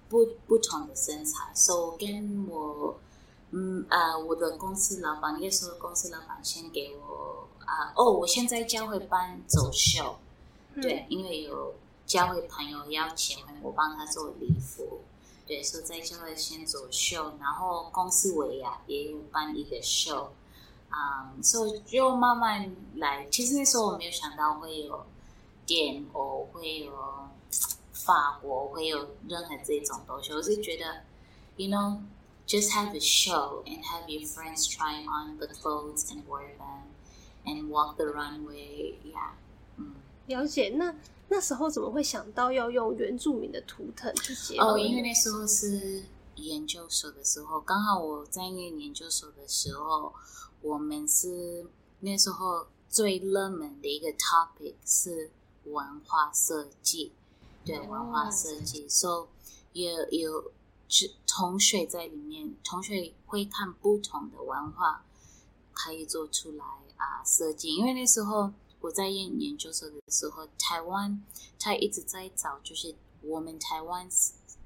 [0.09, 2.99] 不不同的身材，所以我跟我。
[3.51, 10.17] 嗯呃，我的公司老板那个时候，公司老板先给我啊、哦，我现在将会班走秀，
[10.81, 11.73] 对，因为有
[12.07, 15.01] 教会朋友邀请我帮他做礼服，
[15.45, 20.31] 对，所以在教会先走秀，然后公司尾牙也有办一个秀，
[20.89, 23.27] 啊、所以就慢慢来。
[23.29, 25.05] 其实那时候我没有想到会有
[25.65, 26.93] 电偶，会有
[27.91, 31.03] 法国，会有任何这种东西，我是觉得
[31.57, 31.99] ，you know。
[32.47, 36.87] just have a show and have your friends try on the clothes and wear them
[37.43, 38.93] and walk the runway.
[39.03, 39.31] Yeah.
[39.75, 39.95] 嗯，
[40.27, 40.69] 了解。
[40.69, 40.95] 那
[41.29, 44.73] 那时候怎么会想到要用原住民的图腾去结合？
[44.73, 46.03] 哦，因为那时候是
[46.35, 50.13] 研究所的时候，刚好我在念研究所的时候，
[50.61, 51.65] 我们是
[51.99, 55.31] 那时候最热门的一个 topic 是
[55.65, 57.11] 文化设计，
[57.65, 59.27] 对，文化设计，所
[59.73, 60.51] 以有有。
[60.89, 65.03] 是同学在里面，同学会看不同的文化，
[65.73, 66.63] 可以做出来
[66.95, 67.75] 啊设计。
[67.75, 71.23] 因为那时候我在研研究所的时候，台湾
[71.59, 74.09] 他一直在找，就是我们台湾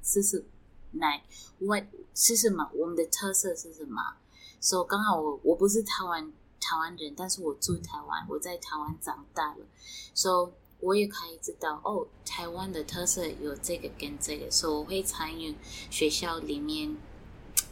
[0.04, 0.46] 是是
[0.92, 1.22] 哪
[1.60, 1.78] 我
[2.14, 4.18] 是什么，我们的特色是什么。
[4.60, 9.66] 所以刚好我我不是台湾台湾人，但是我住台湾，我在台湾长大了，
[10.14, 10.62] 所以。
[10.84, 15.56] 我也可以知道哦，台湾的特色有这个跟这个，所以我会参与
[15.92, 16.98] 学校里面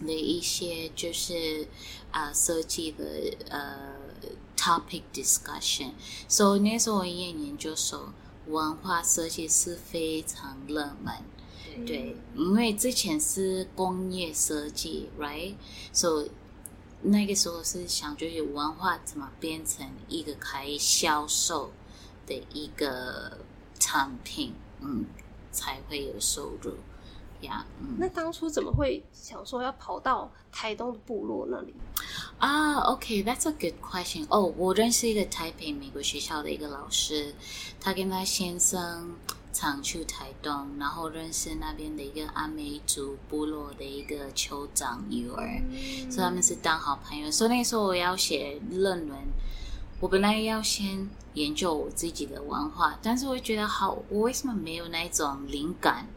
[0.06, 1.68] 的一些就是
[2.12, 3.04] 啊设计的
[3.50, 3.98] 呃
[4.60, 5.94] topic discussion。
[6.28, 8.12] 所以那时候我念研究所，
[8.48, 11.14] 文化设计是非常热门。
[11.86, 15.56] 对，因为之前是工业设计，right？
[15.94, 16.32] 所、so, 以
[17.04, 21.72] 那个时候是想，就是文化怎么变成一个可以销售。
[22.30, 23.40] 的一个
[23.80, 25.04] 产品，嗯，
[25.52, 26.76] 才会有收入
[27.42, 27.66] 呀。
[27.80, 31.74] 嗯，那当初怎么会想说要跑到台东的部落那里？
[32.38, 34.26] 啊、ah,，OK，that's、okay, a good question。
[34.30, 37.34] 哦，我认识一个台北美国学校的一个老师，
[37.80, 39.14] 他跟他先生
[39.52, 45.62] 常去台东，然后认识那边的一个阿美族部落的一个酋长女儿，
[46.10, 47.30] 所以他们是当好朋友。
[47.30, 49.18] 所以那时候我要写论文，
[50.00, 56.08] 我本来要先研究我自己的文化，但是我觉得好，我为什么没有那种灵感？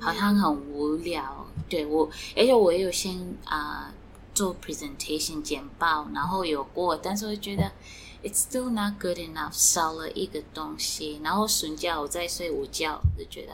[0.00, 1.46] 好像很无聊。
[1.68, 3.92] 对我，而且我也有先啊
[4.34, 7.72] 做 presentation 简报，然后有过，但是我觉得。
[8.20, 11.20] It's still not good enough，少了一个东西。
[11.22, 13.52] 然后睡觉，我在睡午觉，就觉得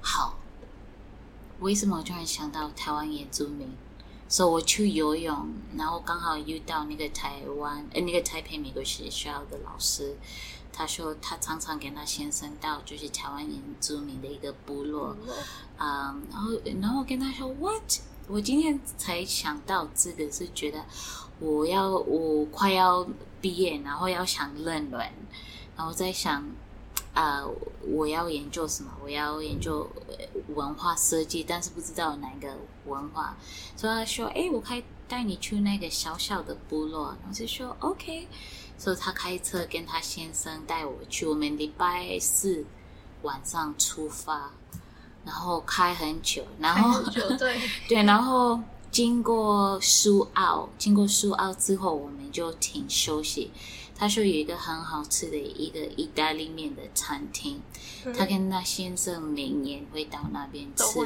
[0.00, 0.38] 好。
[1.60, 3.68] 为什么我突然想到台湾原住民？
[4.28, 10.16] 所以我去游泳，然后刚好遇到那个台湾呃那个台北美国学校的老师，
[10.72, 15.16] 他说他常常跟他先生到就是台湾原住民的一个部落，
[15.76, 18.00] 啊，然后然后跟他说 What？
[18.26, 20.84] 我今天才想到这个，是觉得
[21.40, 23.06] 我要我快要。
[23.44, 25.06] 毕业，然后要想论文，
[25.76, 26.42] 然后在想，
[27.14, 27.42] 啊，
[27.86, 28.90] 我要研究什么？
[29.02, 29.88] 我要研究
[30.54, 32.54] 文化设计，但是不知道哪个
[32.86, 33.36] 文化。
[33.76, 38.28] 所以他说：“哎，我可以带你去那个小小的部落。”我就说：“OK。”
[38.76, 41.24] 所以他开车跟他先生带我去。
[41.24, 42.64] 我们礼拜四
[43.22, 44.50] 晚上出发，
[45.24, 47.00] 然后开很久，然后
[47.38, 47.56] 对
[47.88, 48.60] 对，然后。
[48.90, 53.50] 经过苏澳，经过苏澳之后，我们就停休息。
[53.96, 57.60] 他说有一个很好吃的一个意大利面的餐厅，
[58.16, 61.00] 他跟他先生每年会到那边吃，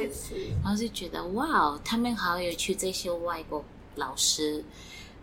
[0.62, 2.74] 然后就觉得哇，他们好有趣。
[2.74, 3.64] 这些外国
[3.96, 4.64] 老师，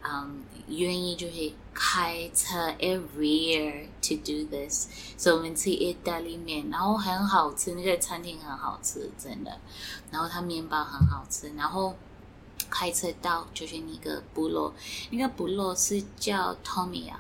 [0.04, 9.60] 嗯，愿意就是开车 every year to do this，所以我们吃意大利面，然后很好吃，那个餐厅很好吃，真的。
[10.12, 11.95] 然后他面包很好吃，然后。
[12.67, 14.73] 开车到就是那个部落，
[15.12, 17.13] 那个部落是叫 Tomiak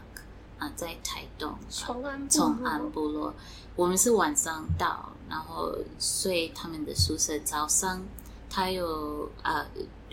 [0.57, 3.33] 啊，在台东崇安崇安部落。
[3.75, 7.37] 我们是晚上到，然后睡他们的宿舍。
[7.39, 8.01] 早上
[8.49, 9.65] 他有啊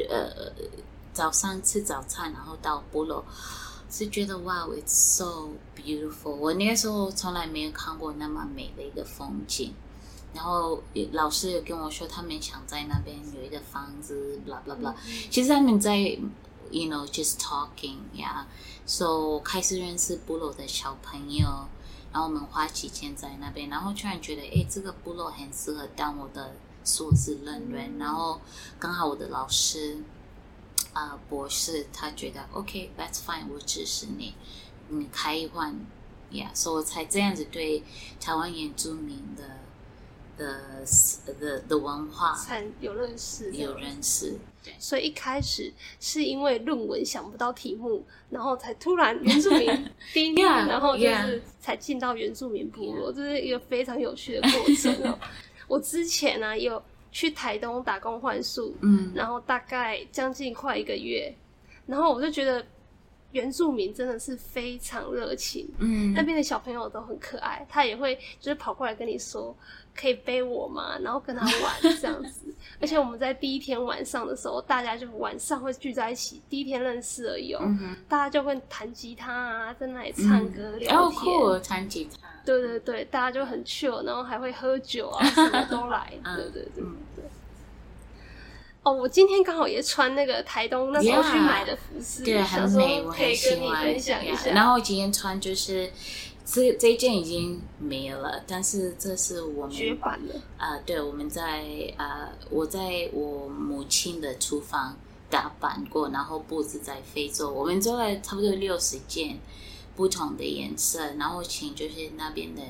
[0.09, 0.53] 呃
[1.13, 3.25] 早上吃早餐，然后到部落，
[3.91, 6.31] 是觉得哇，it's so beautiful。
[6.31, 9.73] 我那个时候从来没有看过那么美的一个风景。
[10.35, 14.95] 然后老师也跟我说，他们想在那边有一个房子，blah blah blah。
[15.31, 18.47] 其实他们在，you know just talking，呀。
[18.85, 21.69] So 开始认识部落的小朋友，
[22.13, 27.99] 然后我们花几天在那边，然后突然觉得，哎，这个部落很适合当我的硕士论文。
[27.99, 28.41] 然后
[28.79, 29.99] 刚好我的老师
[30.93, 34.35] 啊博士，他觉得 OK，that's fine，我支持你，
[34.89, 35.75] 你开一换
[36.33, 36.51] 呀。
[36.53, 37.83] 所以我才这样子对
[38.21, 39.62] 台湾原住民的。
[40.37, 40.85] 的
[41.41, 44.39] 的的文化，才有认识，有认识。
[44.65, 55.19] 对所以一开始是因为论文想不到题目，然后才突然原住民第一，然后就是才进到原住民部落，这是一个非常有趣的过程哦。
[55.67, 61.35] 我之前呢有去台东打工换宿，嗯，然后大概将近快一个月，
[61.87, 62.65] 然后我就觉得。
[63.33, 69.57] 原住民真的是非常热情，嗯，那边的小朋友都很可爱，他也会就是跑过来跟你说，
[69.95, 70.99] 可以背我吗？
[71.01, 72.55] 然后跟他玩这样子。
[72.81, 77.63] 而且我们在第一天晚上的时候，大家就晚上会聚在一起，第一天认识而已哦，
[78.09, 86.83] 大家就会弹吉他啊，在那里唱歌聊天，弹吉他，对对对，大家就很 chill，然后还会喝酒啊，什么都来， 对对对
[87.15, 87.25] 对。
[88.83, 94.53] 哦，我今天刚好也穿那个台东那时候去买的服饰，对，很美，我很喜欢。
[94.53, 95.89] 然后今天穿就是
[96.45, 100.79] 这这一件已经没了，但是这是我们绝版的啊！
[100.85, 101.65] 对，我们在
[101.97, 104.97] 啊，我在我母亲的厨房
[105.31, 109.39] 打版过，然后布置在非洲，我们做了差不多六十件
[109.97, 112.63] 不同的颜色，然后请就是那边的。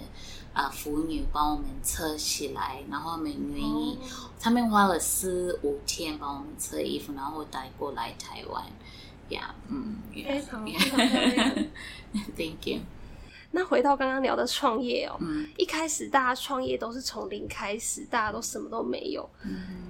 [0.54, 3.96] 啊，妇女帮我们测起来，然后他们愿意，
[4.38, 8.62] 他们花了四五天帮我们测衣服，然后带过来台湾，
[9.30, 11.54] 呀，嗯，非常非常漂亮，
[12.36, 12.80] Thank you。
[13.52, 15.16] 那回到刚刚聊的创业哦，
[15.56, 19.28] 一开始大家创业都是从零开始，大家都什么都没有，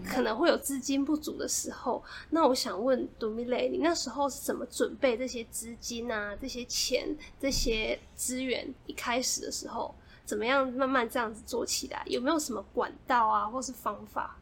[0.07, 2.03] 可能会有资金不足的时候。
[2.30, 8.68] 那我想问杜米雷，你那时候是怎么准备这些资金啊、这些钱、这些资源？
[8.87, 9.95] 一开始的时候。
[10.24, 12.01] 怎么样慢慢这样子做起来？
[12.07, 14.39] 有没有什么管道啊，或是方法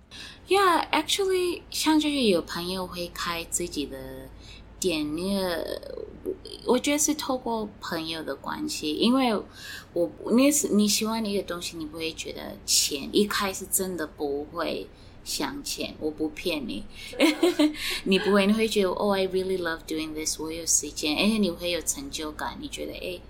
[0.46, 3.96] ？Yeah, actually，像就是有朋友会开自己的
[4.80, 6.06] 店，那个
[6.64, 9.32] 我觉得是透过朋友的关系，因为
[9.92, 14.88] 我那是你喜欢一个东西，你不会觉得钱一开始真的不会
[15.22, 16.84] 想钱，我不骗你，
[18.04, 23.20] 你不会，你会觉得哦，I really love doing this，我有时间，而且你会有成就感，你觉得哎，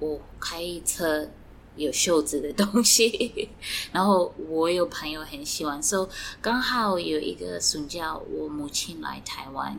[0.00, 1.28] 我开一车。
[1.76, 3.48] 有袖子的东西。
[3.92, 6.08] 然后我有朋友很喜欢，所以
[6.42, 9.78] 刚好有一个暑假，我母亲来台湾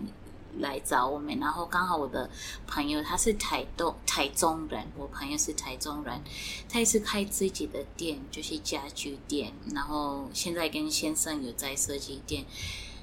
[0.57, 2.29] 来找我们，然后刚好我的
[2.67, 6.21] 朋友他是台东台中人，我朋友是台中人，
[6.67, 12.45] 他也是开自己的店，就是家具店，然后现在跟先生有在设计店，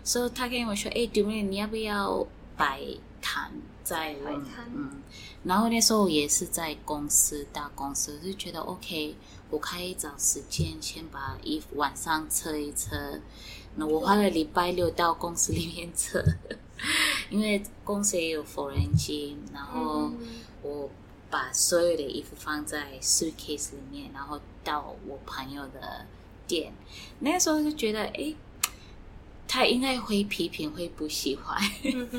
[0.03, 2.27] 所以他跟我说：“哎，杜妹，你要不要
[2.57, 2.81] 摆
[3.23, 5.03] 摊在我们摆摊嗯？”
[5.45, 9.15] 然后那时候也是在公司大公司，就觉得 OK，
[9.49, 13.21] 我可以找时间先把衣服晚上测一测。
[13.77, 16.25] 那我花了礼拜六到公司里面测，
[17.31, 20.19] 因为公司也有缝纫机，然后嗯。
[20.63, 20.91] 我
[21.31, 26.05] 把所有的衣服放在 suitcase 里面，然后到我朋友的
[26.49, 26.73] 店。
[27.21, 28.35] 那时候就觉得，诶，
[29.47, 31.57] 他应该会批评，会不喜欢。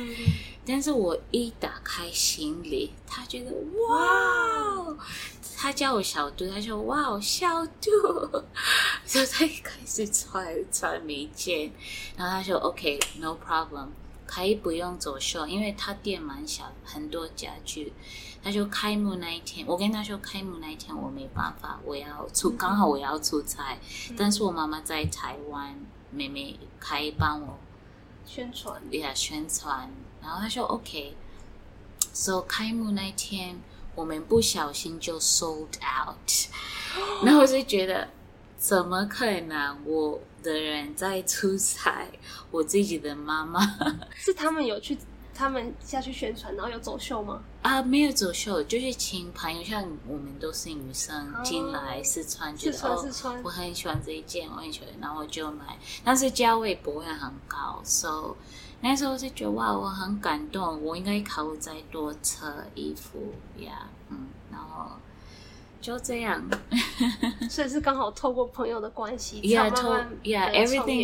[0.65, 4.95] 但是我一打开行李，他觉得哇，
[5.57, 7.91] 他叫我小杜，他说哇，小杜，
[9.05, 11.69] 所以他一开始穿穿每一件，
[12.15, 13.87] 然后他说 OK，no、problem，
[14.27, 17.93] 可以不用走秀，因为他店蛮小，很多家具。
[18.43, 23.77] 他说开幕那一天，我跟他说开幕那一天我没办法，我要出，刚好我要出差，
[24.15, 25.75] 但是我妈妈在台湾，
[26.11, 27.57] 妹妹可以帮我
[28.25, 29.89] 宣传，对呀宣传，
[30.21, 33.59] 然后他说 OK，so 开幕那一天
[33.95, 36.15] 我们不小心就 sold out，
[37.25, 38.07] 然后我就觉得
[38.57, 39.77] 怎么可能？
[39.85, 42.07] 我的人在出差，
[42.51, 43.59] 我自己的妈妈
[44.15, 44.97] 是他们有去，
[45.33, 47.41] 他们下去宣传，然后有走秀吗？
[47.61, 53.11] 啊没有走秀，就是请朋友，像我们都是女生哦进来试穿，觉得哦
[53.43, 58.35] 我很喜欢这一件，我很喜欢，然后我就买，但是价位不会很高，so
[58.79, 64.91] 那时候就觉得哇，我很感动，我应该考虑再多测衣服呀嗯，然后
[65.87, 66.43] 就这样。
[67.49, 69.69] 所以是刚好透过朋友的关系，，yeah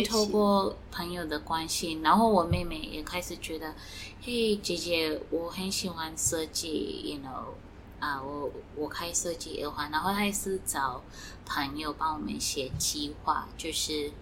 [0.04, 3.74] 透过朋友的关系，然后我妹妹也开始觉得，
[4.20, 7.54] 嘿姐姐，我很喜欢设计，you know。
[7.98, 11.02] 啊，我我开设计耳环，然后她也是找
[11.46, 14.12] 朋友帮我们写计划，就是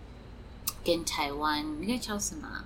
[0.84, 2.64] 跟台湾那个叫什么啊？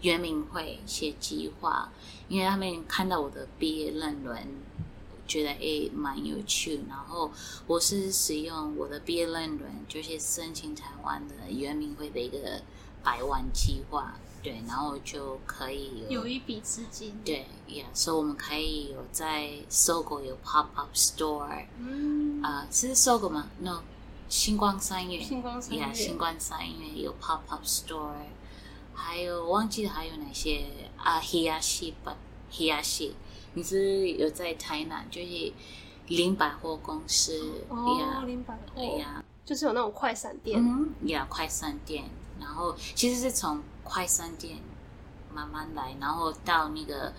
[0.00, 1.88] 圆明会写计划，
[2.26, 4.48] 因为他们看到我的毕业论文，
[5.26, 7.30] 觉得诶蛮有趣，然后
[7.66, 12.62] 我是使用我的毕业论文，就是申请台湾的圆明会的一个
[13.02, 23.82] 百万计划，对，然后就可以有一笔资金，对，yeah，所以我们可以有在搜狗有 pop up store，嗯，啊、是搜狗吗？No，
[24.28, 25.84] 星光三月，星光三月。
[25.84, 28.12] Yeah，星光三月有 pop up store，
[28.94, 30.64] 还有忘记还有哪些？
[30.96, 32.16] 啊？Hiyashi 吧
[32.50, 33.12] ，Hiyashi，
[33.56, 35.52] 你是有在台南，就是
[36.08, 42.04] 林百货公司哦林百货，呀，就是有那种快闪店，嗯呀，快餐店，
[42.38, 44.58] 然后其实是从快餐店
[45.34, 47.12] 慢慢来，然后到那个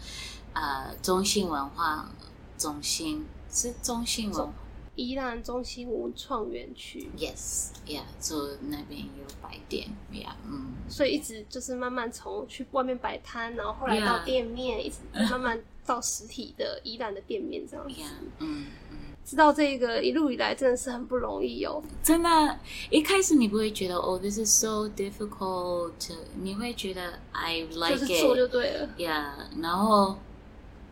[0.53, 2.09] 呃中信文化
[2.57, 3.25] 中心。
[3.49, 4.49] 是中信文
[4.95, 10.73] 宜兰中心文创园区，，yes yeah，就那边有摆店，yeah，嗯。
[10.89, 14.97] 所以一直就是慢慢从去外面摆摊，然后后来到店面，一直
[15.31, 18.01] 慢慢到实体的宜兰的店面这样子。
[18.39, 21.81] 嗯嗯，知道这个一路以来真的是很不容易哦。
[22.03, 22.59] 真的，
[22.89, 25.93] 一开始你不会觉得哦，this is so difficult，
[26.41, 28.89] 你会觉得 I like 是做 it，就对了。
[28.97, 29.31] Yeah，
[29.61, 30.17] 然后，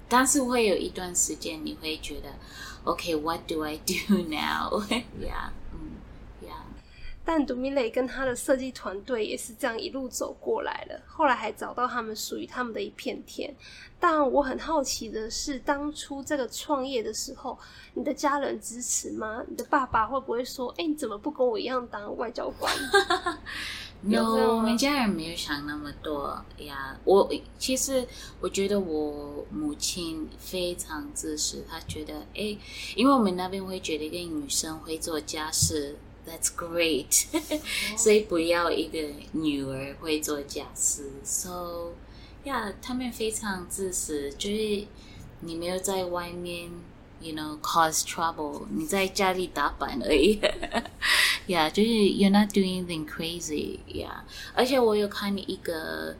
[0.07, 2.29] 但是会有一段时间你会觉得
[2.83, 5.49] ，OK，what、do I do now？yeah，
[7.25, 13.53] 但杜米蕾跟他的设计团队也是这样一路走过来了，后来还找到他们属于他们的一片天。
[13.99, 17.57] 但我很好奇的是，当初这个创业的时候，
[17.95, 19.43] 你的家人支持吗？
[19.47, 22.71] 你的爸爸会不会说：“哎、你怎么不跟我一样当外交官？
[24.01, 26.95] ”No，我们家人没有想那么多呀。
[27.05, 28.05] 我其实
[28.39, 32.59] 我觉得我母亲非常支持，她觉得诶，
[32.95, 37.26] 因为我们那边会觉得一个女生会做家事 ，That's great，
[37.96, 38.98] 所以不要一个
[39.32, 41.10] 女儿会做家事。
[41.24, 41.92] So，
[42.44, 44.86] 呀，他们非常支持，就是
[45.40, 46.70] 你没有在外面。
[47.22, 48.62] You know, cause trouble.
[48.70, 50.40] 你在家里打扮而已。
[51.46, 53.80] yeah，就是 you're not doing anything crazy.
[53.86, 54.22] Yeah，
[54.54, 56.16] 而且我有看一个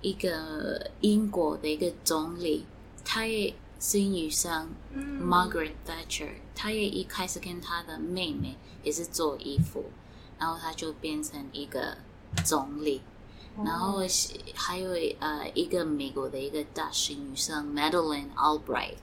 [0.00, 2.64] 一个英国的一个总理，
[3.04, 3.52] 她也
[3.85, 9.91] 是女生、嗯 Margaret Thatcher，她也一开始跟她的妹妹也是做衣服，
[10.39, 11.97] 然后她就变成一个
[12.45, 13.01] 总理。
[13.57, 18.95] 然后是还有呃一个美国的一个大师女生 Madeleine Albright，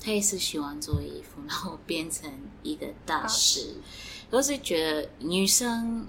[0.00, 3.74] 她也是喜欢做衣服，然后变成一个大师。
[4.30, 6.06] 都是觉得女生，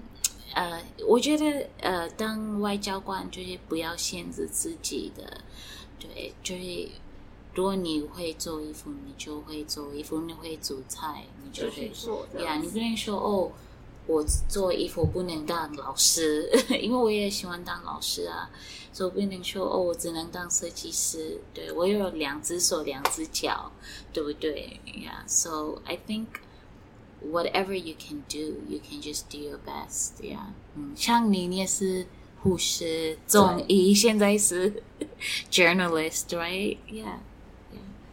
[0.54, 5.40] 呃，我觉得呃，当外交官就是不要限制自己的，
[5.98, 6.88] 对，就是
[7.54, 12.26] 如果你会做衣服，你就会做衣服；你会煮菜，你就会做。
[12.38, 13.52] 呀，你不能说哦，
[14.06, 16.50] 我做衣服不能当老师，
[16.80, 18.50] 因为我也喜欢当老师啊。
[18.94, 21.40] 所以不能说哦，我只能当设计师。
[21.54, 23.72] 对我有两只手，两只脚，
[24.12, 26.26] 对不对？Yeah，so I think
[27.24, 30.20] whatever you can do, you can just do your best.
[30.20, 32.06] Yeah，嗯，像你，你也是
[32.42, 34.82] 护士、中医，现在是
[35.50, 37.18] journalist，right？Yeah，yeah。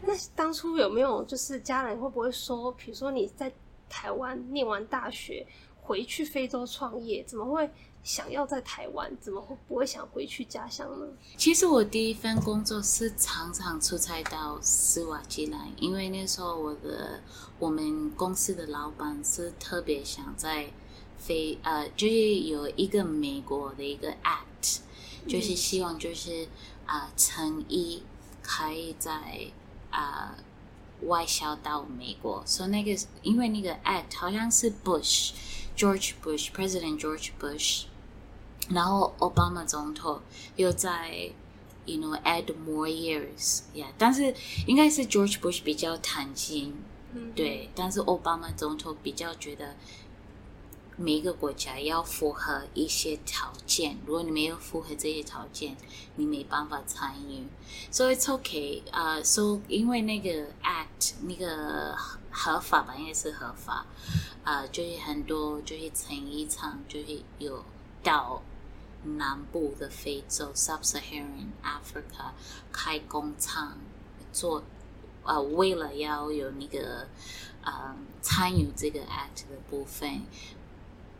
[0.02, 3.52] 那当初有没有就是家人会不会说，比如说你在
[3.90, 5.46] 台湾念完大学，
[5.82, 7.70] 回去非洲创业，怎么会？
[8.02, 11.06] 想要在台湾，怎么会不会想回去家乡呢？
[11.36, 17.22] 其实我第一份工作是常常出差到斯瓦基兰，因为那时候我的
[17.60, 20.72] 我们公司的老板是特别想在
[21.18, 24.80] 非呃，就是有一个美国的一个 act，
[25.28, 26.48] 就是希望就是
[26.86, 28.02] 啊，成衣
[28.42, 29.52] 可以在
[29.90, 30.36] 啊
[31.04, 35.32] 外销到美国，所以那个因为那个 act 好像是 Bush。
[35.78, 37.84] George Bush President George Bush，
[38.70, 40.20] 然后奥巴马总统
[40.58, 41.32] 又在
[41.86, 44.36] ，you know add more years，yeah，但是
[44.68, 46.76] 应该是 George Bush 比较弹性，
[47.34, 49.74] 对，但是奥巴马总统比较觉得
[51.02, 55.78] 每一个国家要符合一些条件，如果你没有符合这些条件，
[56.18, 57.48] 你没办法参与。
[57.90, 60.30] So it's okay，啊，so 因为那个
[60.62, 61.96] act 那个
[62.30, 63.86] 合法吧，应该是合法。
[64.44, 67.64] 啊，就是很多就是成衣厂，就是有
[68.04, 68.42] 到
[69.04, 72.32] 南部的非洲 （Sub-Saharan Africa）
[72.74, 73.78] 开工厂
[74.34, 74.64] 做，
[75.24, 77.08] 啊，为了要有那个
[77.62, 80.24] 啊参与这个 Act 的部分，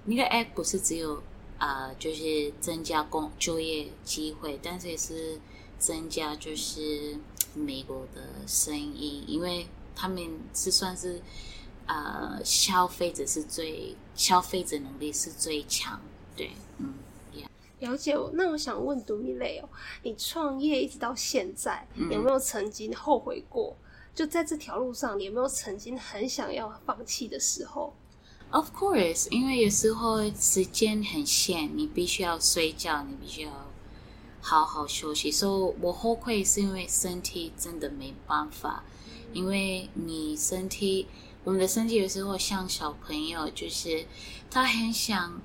[0.10, 1.22] 那个 Act 不是只有
[1.58, 5.40] 啊，就是增加工就业机会，但是也是
[5.78, 7.18] 增加就是
[7.54, 11.22] 美国的生意，因为他们是算是。
[11.92, 16.00] 呃，消费者是最消费者能力是最强，
[16.36, 16.94] 对，嗯，
[17.80, 18.16] 了解。
[18.34, 19.68] 那我想问杜米雷哦，
[20.04, 23.76] 你创业一直到现在，有没有曾经后悔过？
[24.14, 27.92] 就在这条路上，你有没有曾经很想要放弃的时候
[28.52, 33.52] ？Of course，因为有时候时间很限，你必须要睡觉，你必须要
[34.42, 35.32] 好好休息。
[35.32, 38.84] 所以，我后悔是因为身体真的没办法，
[39.34, 41.08] 因为你身体。
[41.46, 44.06] 我们的身体有时候像小朋友，就是
[44.52, 45.42] 他很想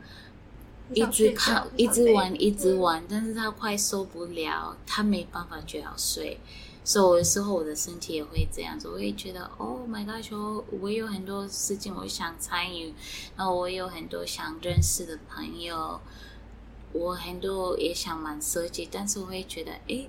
[0.92, 6.40] 一直看、一直玩、一直玩，但是他快受不了，他没办法就要睡。
[6.84, 12.92] 所以有的时候我的身体也会这样子，我也觉得，Oh my God，说我有很多事情我想参与，
[13.36, 16.00] 然后我有很多想认识的朋友，
[16.92, 20.06] 我很多也想玩设计，但是我会觉得，哎，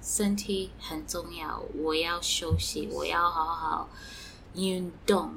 [0.00, 3.88] 身体很重要，我要休息，我要好好。
[4.54, 5.32] 运动，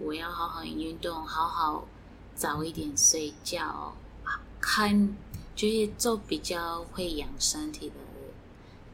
[0.00, 1.88] 我要好好运动，好好
[2.36, 3.92] 早一点睡觉，
[4.60, 5.16] 看
[5.56, 7.94] 就是做比较会养身体的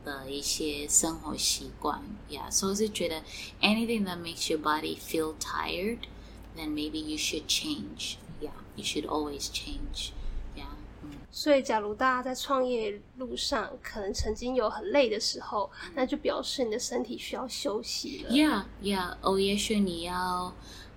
[0.07, 2.01] 的一些生活习惯
[2.31, 2.49] 呀。
[2.51, 3.23] 所以是觉得
[3.61, 8.17] ，anything that makes your body feel tired，then maybe you should change.
[8.41, 10.13] Yeah, you should always change.
[10.57, 10.69] Yeah，
[11.03, 18.31] 嗯所以，假如大家在创业路上可能曾经有很累的时候，那就表示你的身体需要休息了。
[18.31, 19.17] Yeah, yeah.
[19.21, 20.55] 哦，也许你要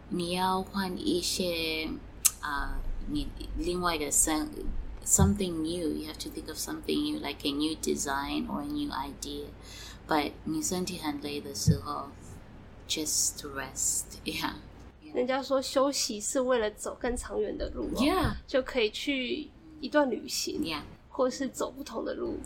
[0.10, 1.90] 你要换一些
[2.42, 2.80] 啊，
[3.10, 4.50] 你另外一个生
[5.10, 5.90] something new.
[5.90, 9.48] You have to think of something new, like a new design or a new idea.
[10.08, 12.10] But 你身体很累的时候
[12.88, 14.04] ，just rest.
[14.24, 14.54] Yeah.
[15.14, 19.50] 人家说休息是为了走更长远的路，Yeah，就可以去。
[19.82, 20.62] 一段旅行，
[21.08, 22.38] 或是走不同的路，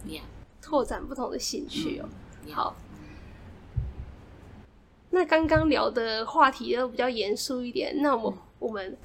[0.62, 2.08] 拓展不同的兴趣哦。
[2.52, 2.76] 好，
[5.10, 8.96] 那刚刚聊的话题都比较严肃一点，那我们我们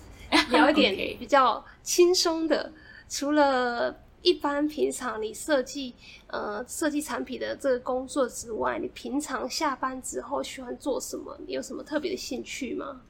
[0.50, 2.70] 聊一点比较轻松的。
[3.09, 5.94] 除了一般平常你设计
[6.26, 11.38] 呃设计产品的这个工作之外，你平常下班之后喜欢做什么？
[11.46, 13.00] 你有什么特别的兴趣吗？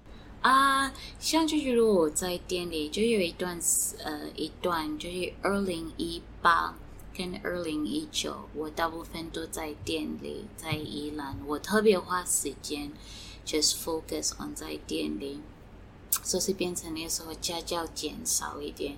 [0.41, 3.59] 啊，像就是如果我在店里，就有一段
[4.05, 6.79] 呃一段，就是二零一八
[7.17, 12.93] 跟二零一九，我大部分都在店里，在宜兰，我特别花时间
[13.45, 15.41] ，just focus on 在店里，
[16.23, 18.97] 就是变成那时候家教减少一点，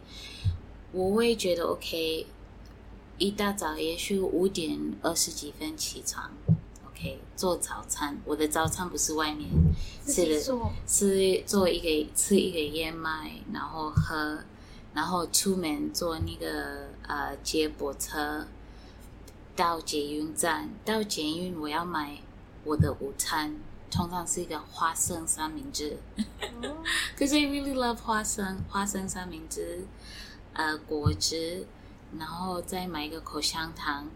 [0.92, 2.26] 我会觉得 OK，
[3.18, 6.30] 一大早也许五点二十几分起床
[6.88, 7.20] ，OK，。
[7.36, 8.20] 做早餐。
[8.24, 9.48] 我的早餐不是外面
[10.04, 14.38] 自吃的，是做一个吃一个燕麦，然后喝，
[14.92, 18.46] 然后出门坐那个呃接驳车
[19.56, 22.18] 到捷运站，到捷运我要买
[22.64, 23.56] 我的午餐，
[23.90, 25.96] 通常是一个花生三明治。
[26.62, 26.76] 哦
[27.16, 29.84] Cause I really love 花生，花生三明治，
[30.60, 31.66] 呃，果汁，
[32.18, 34.06] 然后再买一个口香糖，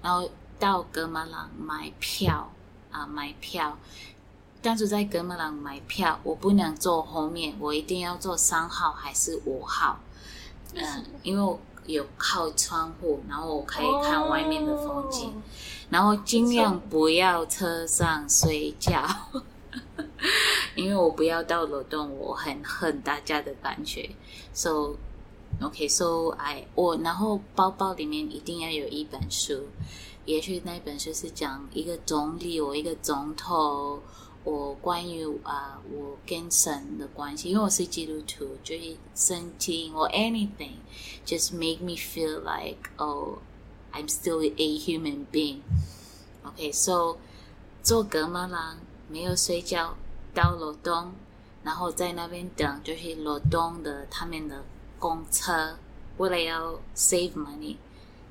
[0.00, 0.30] 然后
[0.60, 2.52] 到格马朗买票
[2.92, 3.76] 啊、买票。
[4.62, 9.98] 但是在格马朗买票，我不能坐后面，我一定要坐三号还是五号。
[10.74, 15.30] 嗯、因为我有靠窗户，然后我可以看外面的风景。
[15.30, 15.42] 哦
[15.90, 19.02] 然后尽量不要车上睡觉，
[20.76, 24.10] 因为我不要到楼栋，我很恨大家的感觉。
[24.52, 24.96] So
[25.60, 29.66] OK, so I 我然后包包里面一定要有一本书，
[30.24, 34.00] 也许那本书是讲一个总理，我一个总统，
[34.44, 40.76] 我关于啊、我跟神的关系，因为我是基督徒，就是圣经或 anything
[41.26, 43.38] just make me feel like oh
[43.92, 45.62] I'm still a human being.
[46.44, 47.16] OK, so
[47.82, 48.78] 坐格马郎
[49.08, 49.96] 没有睡觉，
[50.32, 51.12] 到罗东，
[51.64, 54.62] 然后在那边等，就是罗东的他们的
[54.98, 55.78] 公车，
[56.16, 57.76] 为了要 save money。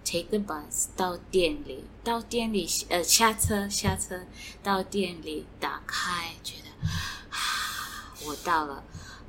[0.09, 4.21] Take the bus 到店里，到店里呃下车下车
[4.63, 6.87] 到店里打开，觉得
[7.29, 8.85] 啊 我到了，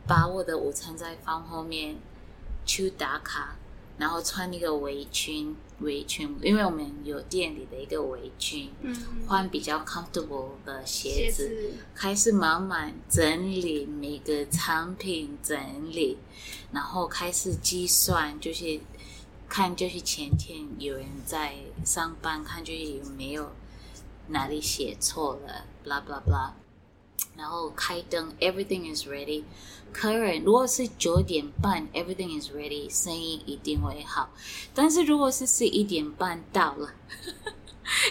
[0.07, 1.97] 把我的午餐再放后面
[2.64, 3.57] 去打卡，
[3.99, 8.95] 然后穿一个围裙围裙，因为我们有店里的一个围裙，嗯，
[9.26, 15.57] 换比较 comfortable 的鞋子，鞋子，开始慢慢整理每个产品，整
[15.91, 16.18] 理，
[16.72, 18.81] 然后开始计算，就是
[19.49, 21.55] 看就是前天有人在
[21.85, 23.51] 上班，看就是有没有
[24.29, 26.51] 哪里写错了，blah blah blah，
[27.37, 29.45] 然后开灯，everything is ready。
[29.93, 34.30] 客人如果是九点半，everything is ready，生意一定会好。
[34.74, 36.95] 但是如果是十一点半到了，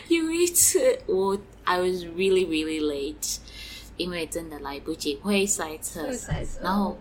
[0.07, 3.38] 有一次我 I was really really late，
[3.95, 6.13] 因为真的来不及，会塞车会。
[6.13, 6.99] 塞车然后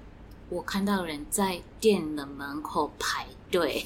[0.48, 3.84] 我看到人在店的门口排队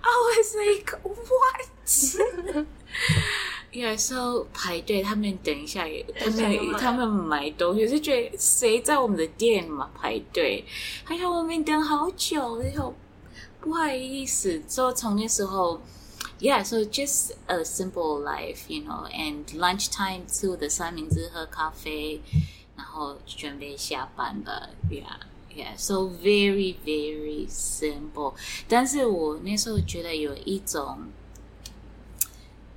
[0.00, 0.98] ，I was like
[3.72, 10.64] what？Yeah, so 排队，他们等一下也，他们他们买东西，就觉得谁在我们的店嘛排队？
[11.04, 12.94] 还要我们等好久，然后
[13.60, 15.80] 不好意思，所以从那时候
[16.40, 22.20] ，Yeah, so just a simple life, you know, and lunchtime too 的三明治喝咖啡，
[22.76, 25.30] 然后准备下班了，Yeah.
[25.54, 28.32] Yeah, so very very simple。
[28.68, 30.98] 但是我那时候觉得有一种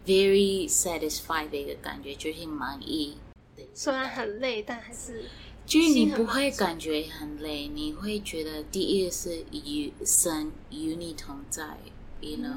[0.06, 3.18] very satisfied 的一个感觉，就是满意。
[3.56, 5.26] 的虽然很累，但还是
[5.66, 11.78] 就是你不会感觉很累，你会觉得第一个是与神与你同在
[12.22, 12.54] ，you know，、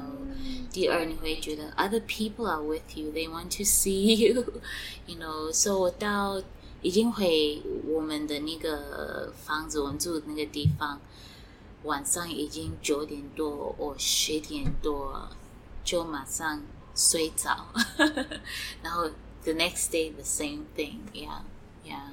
[0.71, 6.41] 第二你会觉得 other people are with you，they want to see you，you know，so 我到
[6.81, 10.99] 已经回我们的那个房子，我们住的那个地方，
[11.83, 15.27] 晚上已经九点多或十点多，
[15.83, 16.61] 就马上
[16.99, 17.65] 睡着，
[18.83, 19.09] 然后
[19.43, 22.09] the next day the same thing，yeah，yeah。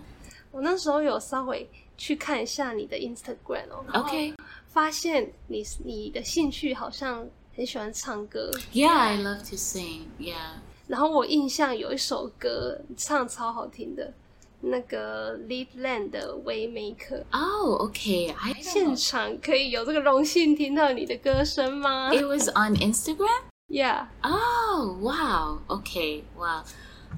[0.53, 1.68] 我那时候有稍微
[1.99, 4.34] 去看一下你的 Instagram 哦 OK，
[4.68, 7.26] 发现你你的兴趣好像
[7.57, 10.05] 很喜欢唱歌，Yeah, I love to sing.
[10.20, 10.61] Yeah.
[10.87, 14.14] 然后我印象有一首歌唱超好听的，
[14.61, 18.32] 那个 Lead Land 的《Waymaker》，Oh, okay.
[18.32, 23.43] I don't 现场可以有这个荣幸听到你的歌声吗 It was on Instagram.
[23.68, 25.59] ？Yeah， Oh, wow.
[25.68, 26.64] Okay, wow.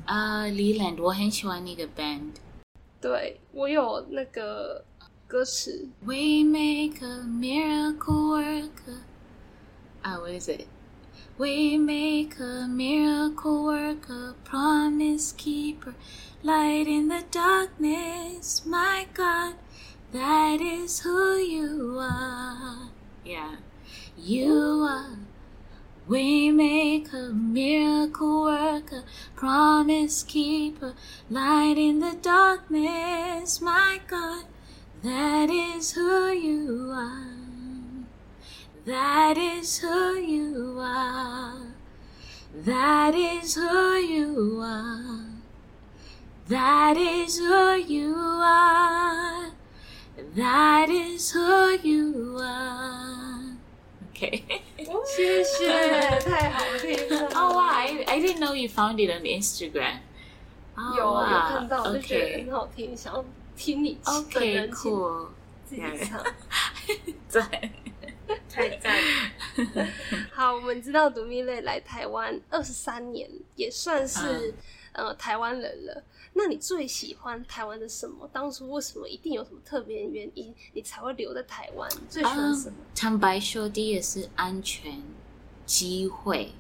[0.06, 2.34] 啊、uh,，李兰，我很喜欢那个 band.
[3.00, 4.84] 对我有那个
[5.28, 9.02] 歌词， Waymaker, miracle worker.
[10.04, 10.68] Ah, what is it?
[11.38, 15.96] Waymaker, miracle worker, promise keeper,
[16.44, 18.66] light in the darkness.
[18.66, 19.56] My God,
[20.12, 22.89] that is who you are.
[23.26, 23.58] Yeah,
[24.18, 25.18] you are.
[26.09, 29.05] Waymaker, miracle worker,
[29.37, 30.95] promise keeper,
[31.29, 33.61] light in the darkness.
[33.61, 34.47] My God,
[35.03, 37.39] that is who you are.
[38.87, 41.75] That is who you are.
[42.55, 45.27] That is who you are.
[46.49, 49.51] That is who you are.
[50.35, 53.28] That is who you are.
[54.19, 54.43] Okay.
[55.07, 55.69] 谢谢，
[56.21, 57.29] 太好听了。
[57.37, 60.01] oh wow, I, I didn't know you found it on Instagram.
[60.97, 63.25] 有有看到，就觉得很好听，想要
[63.57, 63.97] 听你
[64.35, 65.31] 本人唱，
[65.64, 66.21] 自己唱，
[67.31, 67.71] 对，
[68.51, 68.97] 太赞。
[70.35, 74.53] 好，我们知道独蜜类来台湾二十三年，也算是
[74.99, 76.03] 呃台湾人了。
[76.35, 78.29] 那你最喜欢台湾的什么？
[78.33, 81.89] 当初为什么一定有什么特别原因，你才会留在台湾？
[82.09, 82.77] 最喜欢什么？
[82.95, 85.03] 坦白说，第一个是安全
[85.65, 86.53] 机会，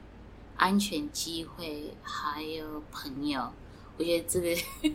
[0.56, 3.52] 安全机会，还有朋友。
[3.98, 4.56] 我觉得这个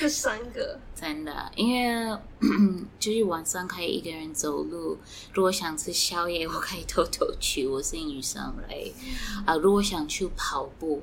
[0.00, 2.18] 这三个真的，因为
[2.98, 4.98] 就是晚上可以一个人走路。
[5.32, 7.66] 如果想吃宵夜，我可以偷偷去。
[7.66, 8.92] 我是女生嘞，
[9.46, 11.00] 啊，如果想去跑步。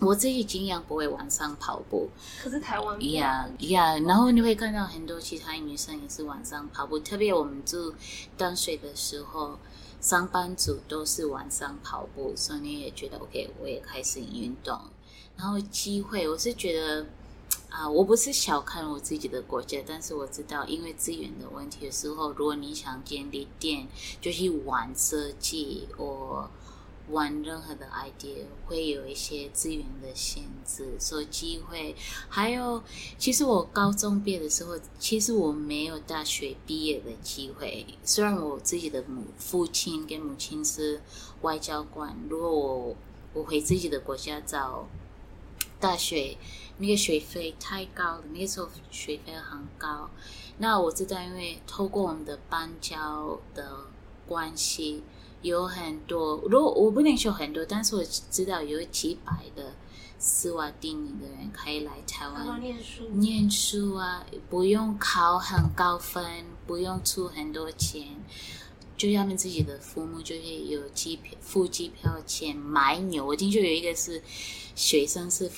[0.00, 2.08] 我自己尽量不会晚上跑步，
[2.42, 7.92] 可是台湾呀呀，然后你会看到很多其他女生也是晚上跑步，特别我们住
[8.34, 9.58] 淡水的时候，
[10.00, 14.80] 上班族都是晚上跑步，所以你也觉得 OK，我也开始运动。
[15.36, 17.06] 然后机会，我是觉得
[17.68, 23.86] 啊，我不是小看我自己的国家，但是我知道，因为资源的问题的时候，如果你想建立店，
[24.18, 26.48] 就去玩设计或。
[27.10, 31.94] 玩任何的 idea 会有一些资源的限制，所以机会
[32.28, 32.82] 还有，
[33.18, 37.86] 其实我高中毕业的时候，其实我没有大学毕业的机会。
[38.04, 41.00] 虽然我自己的母父亲跟母亲是
[41.42, 42.96] 外交官，如果我
[43.32, 44.86] 我回自己的国家找
[45.78, 46.36] 大学，
[46.78, 50.10] 那个学费太高了，那个时候学费很高。
[50.58, 53.78] 那我知道，因为透过我们的邦交的
[54.26, 55.02] 关系。
[55.42, 59.72] 有很多，如果我不能说很多，但是我知道有几百的
[60.18, 68.06] 斯瓦蒂尼的人可以来台湾念书，念书啊，不用考很高分，不用出很多钱，
[68.96, 73.26] 就他们自己的父母就是有机票付机票钱买牛。
[73.26, 74.22] 我听说有一个是
[74.74, 75.50] 学生是。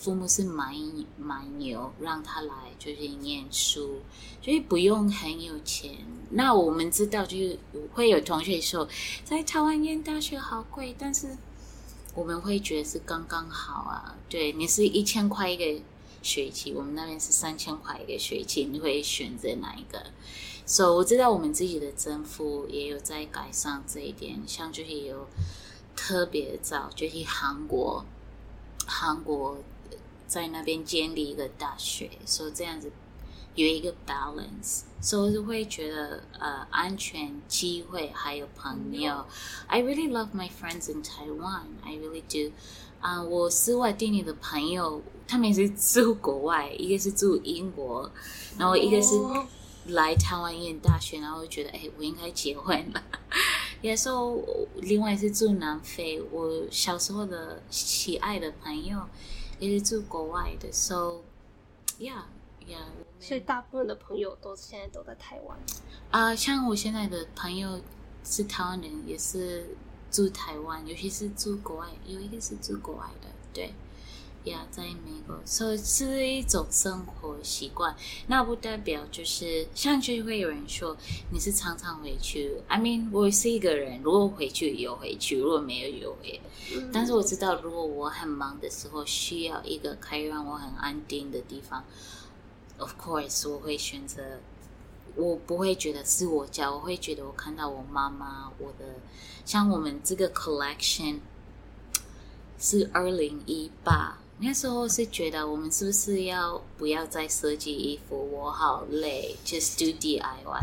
[0.00, 0.74] 父母是买
[1.18, 4.00] 买牛让他来，就是念书，
[4.40, 5.94] 所以不用很有钱。
[6.30, 7.58] 那我们知道，就是
[7.92, 8.88] 会有同学说，
[9.26, 11.36] 在台湾念大学好贵，但是
[12.14, 14.16] 我们会觉得是刚刚好啊。
[14.30, 15.82] 对你是一千块一个
[16.22, 20.02] 学期，我们那边是三千块一个学期，你会选择哪一个？
[20.64, 25.28] 所以我知道我们自己的政府也有在改善这一点，像就是有
[25.94, 28.02] 特别早，就是韩国，
[28.86, 29.58] 韩国。
[30.30, 32.92] 在那边建立一个大学，所以这样子
[33.56, 39.26] 有一个 balance，所以就会觉得呃安全、机会还有朋友。
[39.66, 41.64] I really love my friends in Taiwan.
[41.82, 42.54] I really do.
[43.00, 48.08] 啊，我室外店里的朋友，他们是住国外，一个是住英国，
[48.56, 49.16] 然后一个是
[49.86, 53.02] 来台湾念大学，然后觉得哎，我应该结婚了。
[53.82, 54.40] 也说
[54.76, 59.00] 另外是住南非，我小时候的喜爱的朋友。
[59.60, 61.20] 也是住国外的，so
[62.00, 62.22] yeah
[62.66, 62.82] yeah，
[63.20, 65.56] 所以大部分的朋友都现在都在台湾。
[66.10, 67.80] 啊，像我现在的朋友
[68.24, 69.76] 是台湾人，也是
[70.10, 73.72] 住台湾，尤其是住国外，有一个是住国外的，对。
[74.44, 77.94] 呀，在美国，所以是一种生活习惯。
[78.26, 80.96] 那不代表就是像就会有人说
[81.30, 82.56] 你是常常回去。
[82.66, 86.40] I mean，我是一个人，如果回去有回去，如果没有有回。
[86.92, 91.84] 但是我知道，如果我很忙的时候，需要一个可以让我很安定的地方
[92.78, 94.40] ，Of course，我会选择。
[95.16, 98.94] 我不会觉得是我家，我会觉得我看到我妈妈，我的
[99.44, 101.18] 像我们这个 collection
[102.58, 104.19] 是二零一八。
[104.42, 108.16] 那时候是觉得我们是不是要不要再设计衣服？
[108.32, 110.62] 我好累，just do DIY。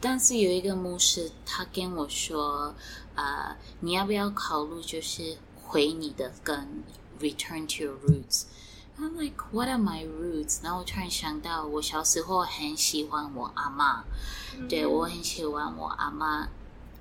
[0.00, 2.74] 但是有一个牧师，他跟我说
[3.14, 6.82] ：“啊，你要不要考虑就是回你的根
[7.20, 8.44] ，return to your roots。”
[8.98, 10.60] I'm like, what are my roots？
[10.62, 14.04] 然后我突然想到，我小时候很喜欢我阿妈，
[14.68, 16.48] 对我很喜欢我阿妈。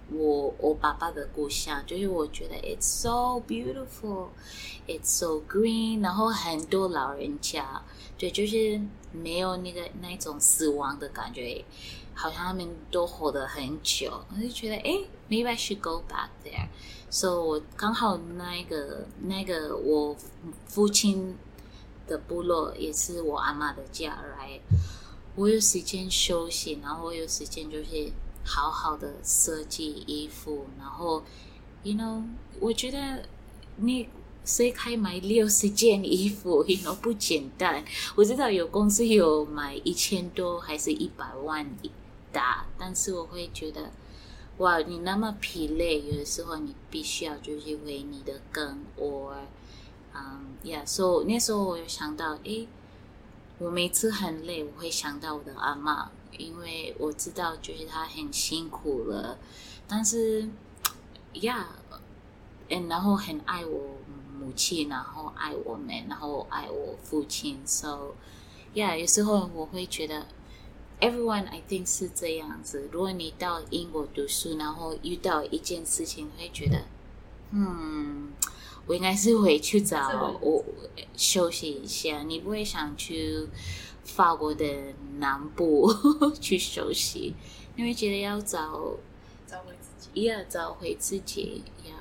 [0.10, 4.30] 我我爸爸的故乡，就是我觉得 it's so beautiful,
[4.88, 7.82] it's so green，然后很多老人家，
[8.18, 8.80] 对，就是
[9.12, 11.66] 没有那个那种死亡的感觉，
[12.14, 14.98] 好像他们都活得很久，我就觉得哎
[15.30, 16.70] ，maybe I should go back there。
[17.10, 20.16] 所以我刚好那个那个我
[20.68, 21.36] 父亲
[22.08, 24.60] 的部落也是我阿妈的家来，
[25.36, 28.10] 我有时间休息，然后我有时间就是。
[28.48, 31.22] 好好的设计衣服，然后
[31.84, 32.24] ，you know，
[32.62, 33.24] 我觉得
[33.76, 34.08] 你
[34.46, 37.84] 谁可以买六十件衣服， you know 不简单。
[38.16, 41.92] 我知道有公司有买一千多，还是一百万一
[42.32, 43.92] 打，但是我会觉得，
[44.60, 49.34] 哇，你那么疲累，有的时候你必须要就是为你的根，or
[50.16, 52.68] 嗯，Yeah，所以那时候我有想到，诶，
[53.60, 59.38] 我每次很累，我会想到我的阿妈，因为我知道就是他很辛苦了，
[59.88, 60.48] 但是
[61.34, 61.66] ，Yeah，
[62.70, 63.98] 嗯，然后很爱我
[64.40, 68.16] 母亲，然后爱我们，然后爱我父亲，So
[68.74, 70.26] Yeah，有时候我会觉得。
[71.00, 72.90] Everyone, I think 是这样子。
[72.92, 76.86] 如果你到英国读书，然后遇到一件事情，会觉得，
[77.52, 78.34] 嗯，
[78.88, 80.66] 我应该是回去找我
[81.16, 82.24] 休息一下。
[82.24, 83.48] 你不会想去
[84.18, 84.66] 法国的
[85.20, 85.88] 南部
[86.42, 87.36] 去休息，
[87.76, 88.98] 因为觉得要找
[89.46, 91.94] 找回自己，要找回自己呀。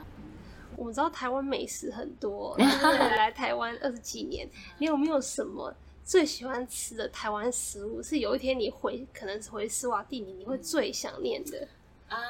[0.76, 4.48] 我们知道台湾美食很多， 来台湾二十几年，
[4.78, 5.74] 你有没有什么？
[6.06, 11.68] 最喜欢吃的台湾食物是有一天你回，可能是回斯瓦蒂尼，你会最想念的。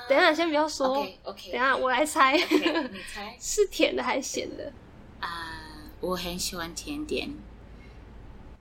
[0.09, 1.07] 等一下，先不要说。
[1.23, 2.37] OK，等下我来猜。
[2.37, 4.73] 你猜 是甜的还是咸的？
[5.21, 5.63] 啊，
[6.01, 7.31] 我很喜欢甜点。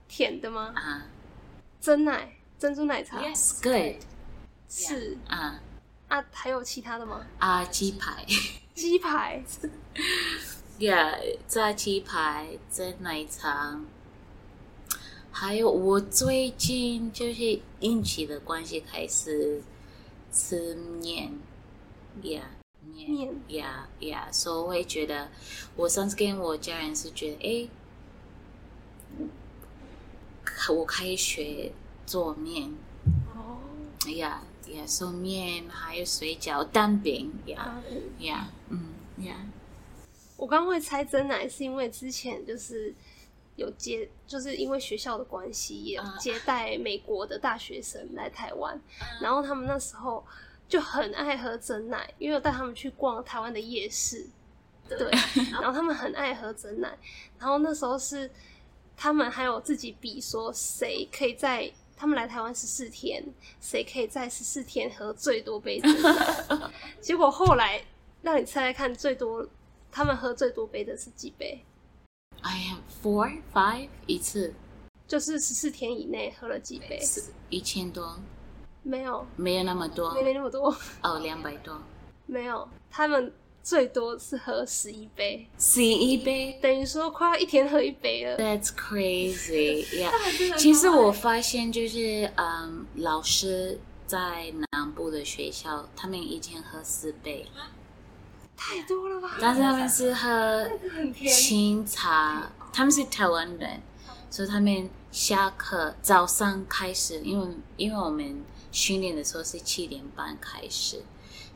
[0.08, 0.72] 甜的吗？
[0.76, 1.06] 啊，
[1.80, 3.20] 真奶珍珠奶茶。
[3.20, 4.02] Yes，good。
[4.68, 5.60] 是啊
[6.08, 7.26] 啊，还有其他的吗？
[7.38, 8.24] 啊，鸡排。
[8.74, 9.42] 鸡排。
[10.78, 13.80] Yeah，炸鸡排，蒸奶茶。
[15.30, 19.62] 还有，我最近就是运气的关系开始
[20.30, 21.32] 吃面，
[22.22, 22.42] 呀
[22.82, 25.30] 面呀呀，所以我会觉得，
[25.76, 27.68] 我上次跟我家人是觉得，哎，
[30.70, 31.72] 我可以学
[32.04, 32.70] 做面，
[33.34, 33.58] 哦，
[34.16, 37.82] 呀呀，做面还有水饺、蛋饼，呀
[38.18, 38.92] 呀，嗯。
[39.24, 39.34] 呀，
[40.36, 42.94] 我刚会猜真奶是因为之前就是。
[43.56, 48.78] 有接，就是因为学校的关系，也接待美国的大学生来台湾，
[49.18, 50.22] 然后他们那时候
[50.68, 54.26] 就很爱喝真奶，因为我带他们去逛台湾的夜市，
[54.86, 55.10] 对，
[55.50, 56.98] 然后他们很爱喝真奶，
[57.38, 58.30] 然后那时候是
[58.96, 63.22] 他们还有自己比说谁可以在他们来台湾十四天，
[63.60, 66.70] 谁可以在十四天喝最多杯真奶，
[67.00, 67.84] 结果后来
[68.22, 69.46] 让你猜猜看，最多
[69.90, 71.62] 他们喝最多杯的是几杯
[72.42, 74.54] ？I have four, five 一次，
[75.06, 77.00] 就是十四天以内喝了几杯？
[77.50, 78.18] 一千多？
[78.82, 80.76] 没有，没有那么多，没那么多。
[81.02, 81.80] 哦，两百多？
[82.26, 83.32] 没有，他们
[83.66, 88.38] 最多是喝十一杯，十一杯，等于说快要一天喝一杯了。
[88.38, 90.56] That's crazy, yeah。
[90.56, 97.44] 其实我发现就是，嗯，老师在南部的学校，他们一天喝四杯。
[98.56, 99.36] 太多了吧？
[99.40, 100.70] 但是他们是喝
[101.28, 103.82] 清茶，他们是台湾人，
[104.30, 111.02] 所以他们下课早上开始，因为因为我们训练的时候是七点半开始，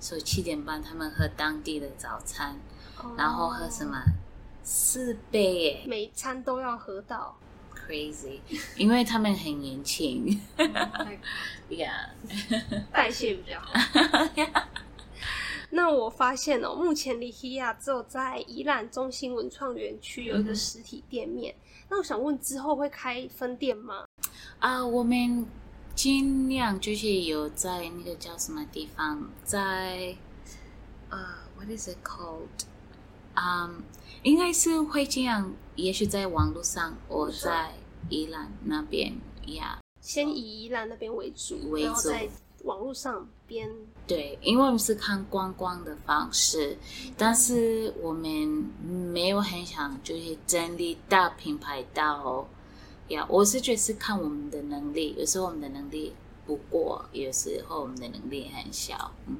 [0.00, 2.58] 所以七点半他们喝当地的早餐，
[3.16, 4.02] 然后喝什么？
[4.62, 7.36] 四杯耶，每餐都要喝到
[7.74, 8.40] ，crazy，
[8.76, 10.40] 因为他们很年轻，
[11.68, 12.10] Yeah，
[12.92, 13.72] 代谢比较好。
[15.70, 21.54] 那我发现哦，目前利希亚只有在宜兰中心文创园区有一个实体店面。
[21.88, 24.04] 那我想问，之后会开分店吗？
[24.58, 25.46] 啊，我们
[25.94, 30.16] 尽量就是有在那个叫什么地方，在
[31.08, 31.18] 呃
[31.56, 32.64] ，what is it called？
[33.34, 33.82] 嗯，
[34.22, 37.72] 应该是会这样，也许在网络上，我在
[38.08, 39.12] 宜兰那边
[39.46, 42.10] 呀，先以宜兰那边为主，为主。
[42.64, 43.66] 网络上边
[44.06, 46.76] 对，因为我们是看观光的方式，
[47.16, 48.22] 但是我们
[48.86, 52.46] 没有很想就是整理大品牌到
[53.10, 53.24] 呀。
[53.28, 56.12] 我是觉得是看我们的能力，有时候我们的能力
[56.46, 59.12] 不过，有时候我们的能力很小。
[59.26, 59.36] 嗯，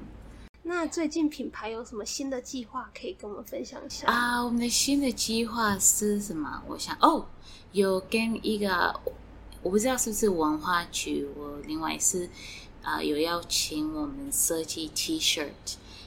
[0.63, 4.43] 那最近品牌有什么新的计划可以跟我们分享一下啊？
[4.43, 6.63] 我们的新的计划是什么？
[6.67, 7.25] 我想哦，
[7.71, 8.99] 有跟一个
[9.61, 12.29] 我不知道是不是文化局，我另外是。
[12.83, 15.49] 啊，有邀请我们设计 T 恤，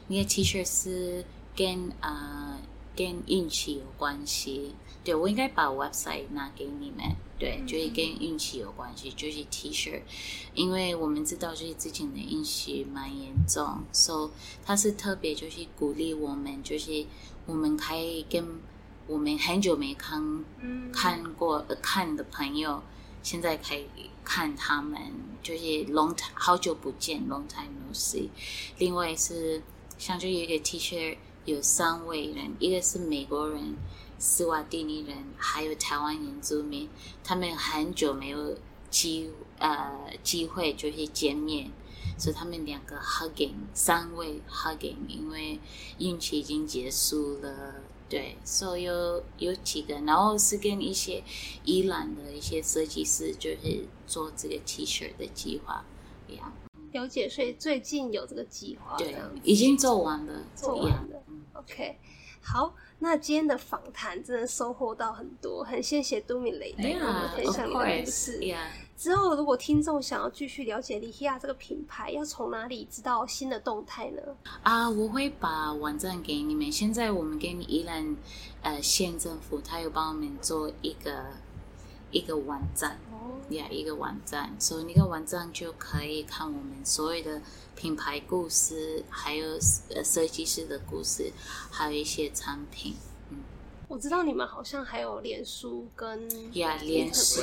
[0.08, 2.58] 那个 T 恤是跟啊
[2.96, 4.74] 跟运气有关系。
[5.04, 10.00] 对我应该把 website 拿给你们，对，就是跟运气有关系，就是 T 恤，
[10.54, 14.30] 因为我们知道就是之前的运气蛮严重，所以
[14.64, 17.04] 他是特别就是鼓励我们，就是
[17.46, 18.44] 我们可以跟
[19.06, 20.44] 我们很久没看
[20.92, 22.82] 看过看的朋友。
[23.22, 23.86] 现在可以
[24.22, 25.00] 看他们，
[25.42, 28.28] 就是 long time 好久不见，long time no see。
[28.76, 29.62] 另外是
[29.96, 31.16] 像就有一个 T 恤，
[31.46, 33.74] 有三位人，一个是美国人，
[34.24, 36.88] 斯瓦蒂尼人，还有台湾原住民，
[37.22, 38.56] 他们很久没有
[38.88, 41.70] 机呃机会就是见面，
[42.16, 45.60] 所以他们两个 hugging，三位 hugging，因为
[45.98, 47.74] 运气已经结束了。
[48.08, 51.22] 对，所以有有几个，然后是跟一些
[51.64, 55.84] 伊朗的一些设计师，就是做这个 T 恤的计划，
[56.28, 56.50] 一样。
[56.92, 61.22] 了解，所以最近有这个计划，对，已经做完了，做完了。
[61.52, 61.98] OK，
[62.44, 62.74] 好。
[62.98, 68.40] 那今天的访谈真的收获到很多，很谢谢杜米雷跟我们分享你的故事。
[68.96, 74.22] 之后如果听众想要继续了解利希亚这个品牌，要从哪里知道新的动态呢？
[74.62, 76.70] 啊，我会把网站给你们。
[76.70, 78.16] 现在我们给你宜兰
[78.62, 81.24] 呃县政府，他有帮我们做一个
[82.14, 82.98] 一个网站。
[83.50, 87.42] 呀，一个网站，所以那个网站就可以看我们所有的
[87.76, 89.46] 品牌故事，还有
[89.94, 91.30] 呃设计师的故事，
[91.70, 92.96] 还有一些产品。
[93.28, 93.40] 嗯，
[93.86, 97.42] 我知道你们好像还有脸书跟呀，脸书、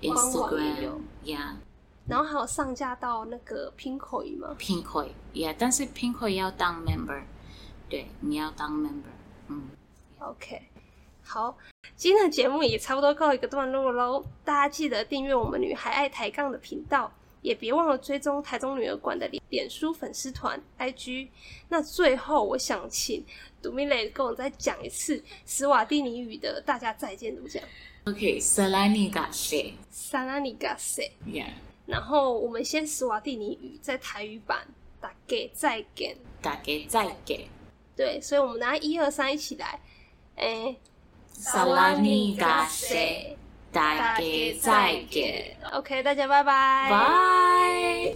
[0.00, 1.56] Instagram 呀，
[2.06, 7.20] 然后还有上架到那个 Pinkoi 吗？Pinkoi 呀，但是 Pinkoi 要当 member，
[7.88, 9.10] 对，你要当 member。
[9.48, 9.70] 嗯
[10.20, 10.68] ，OK。
[11.32, 11.56] 好，
[11.96, 14.22] 今天的节目也差不多告一个段落喽。
[14.44, 17.10] 大家记得订阅我们女孩爱抬杠的频道，
[17.40, 21.28] 也别忘了追踪台中女儿馆的脸书粉丝团 IG。
[21.70, 23.24] 那最后，我想请
[23.62, 27.62] 杜米雷跟我再讲一次斯瓦蒂尼语的“大家再见”怎么讲
[28.04, 31.46] ？OK，Salani Gase，Salani Gase，Yeah。
[31.86, 34.66] 然后我们先斯瓦蒂尼语在台语版，
[35.00, 37.48] 大给再给，大给再给。
[37.96, 39.80] 对，所以我们拿一二三一起来，
[40.36, 40.76] 哎。
[41.32, 43.36] 萨拉尼嘎塞，
[43.72, 44.20] 大家
[44.60, 45.56] 再见。
[45.72, 46.88] OK，大家拜拜。
[46.90, 48.12] 拜。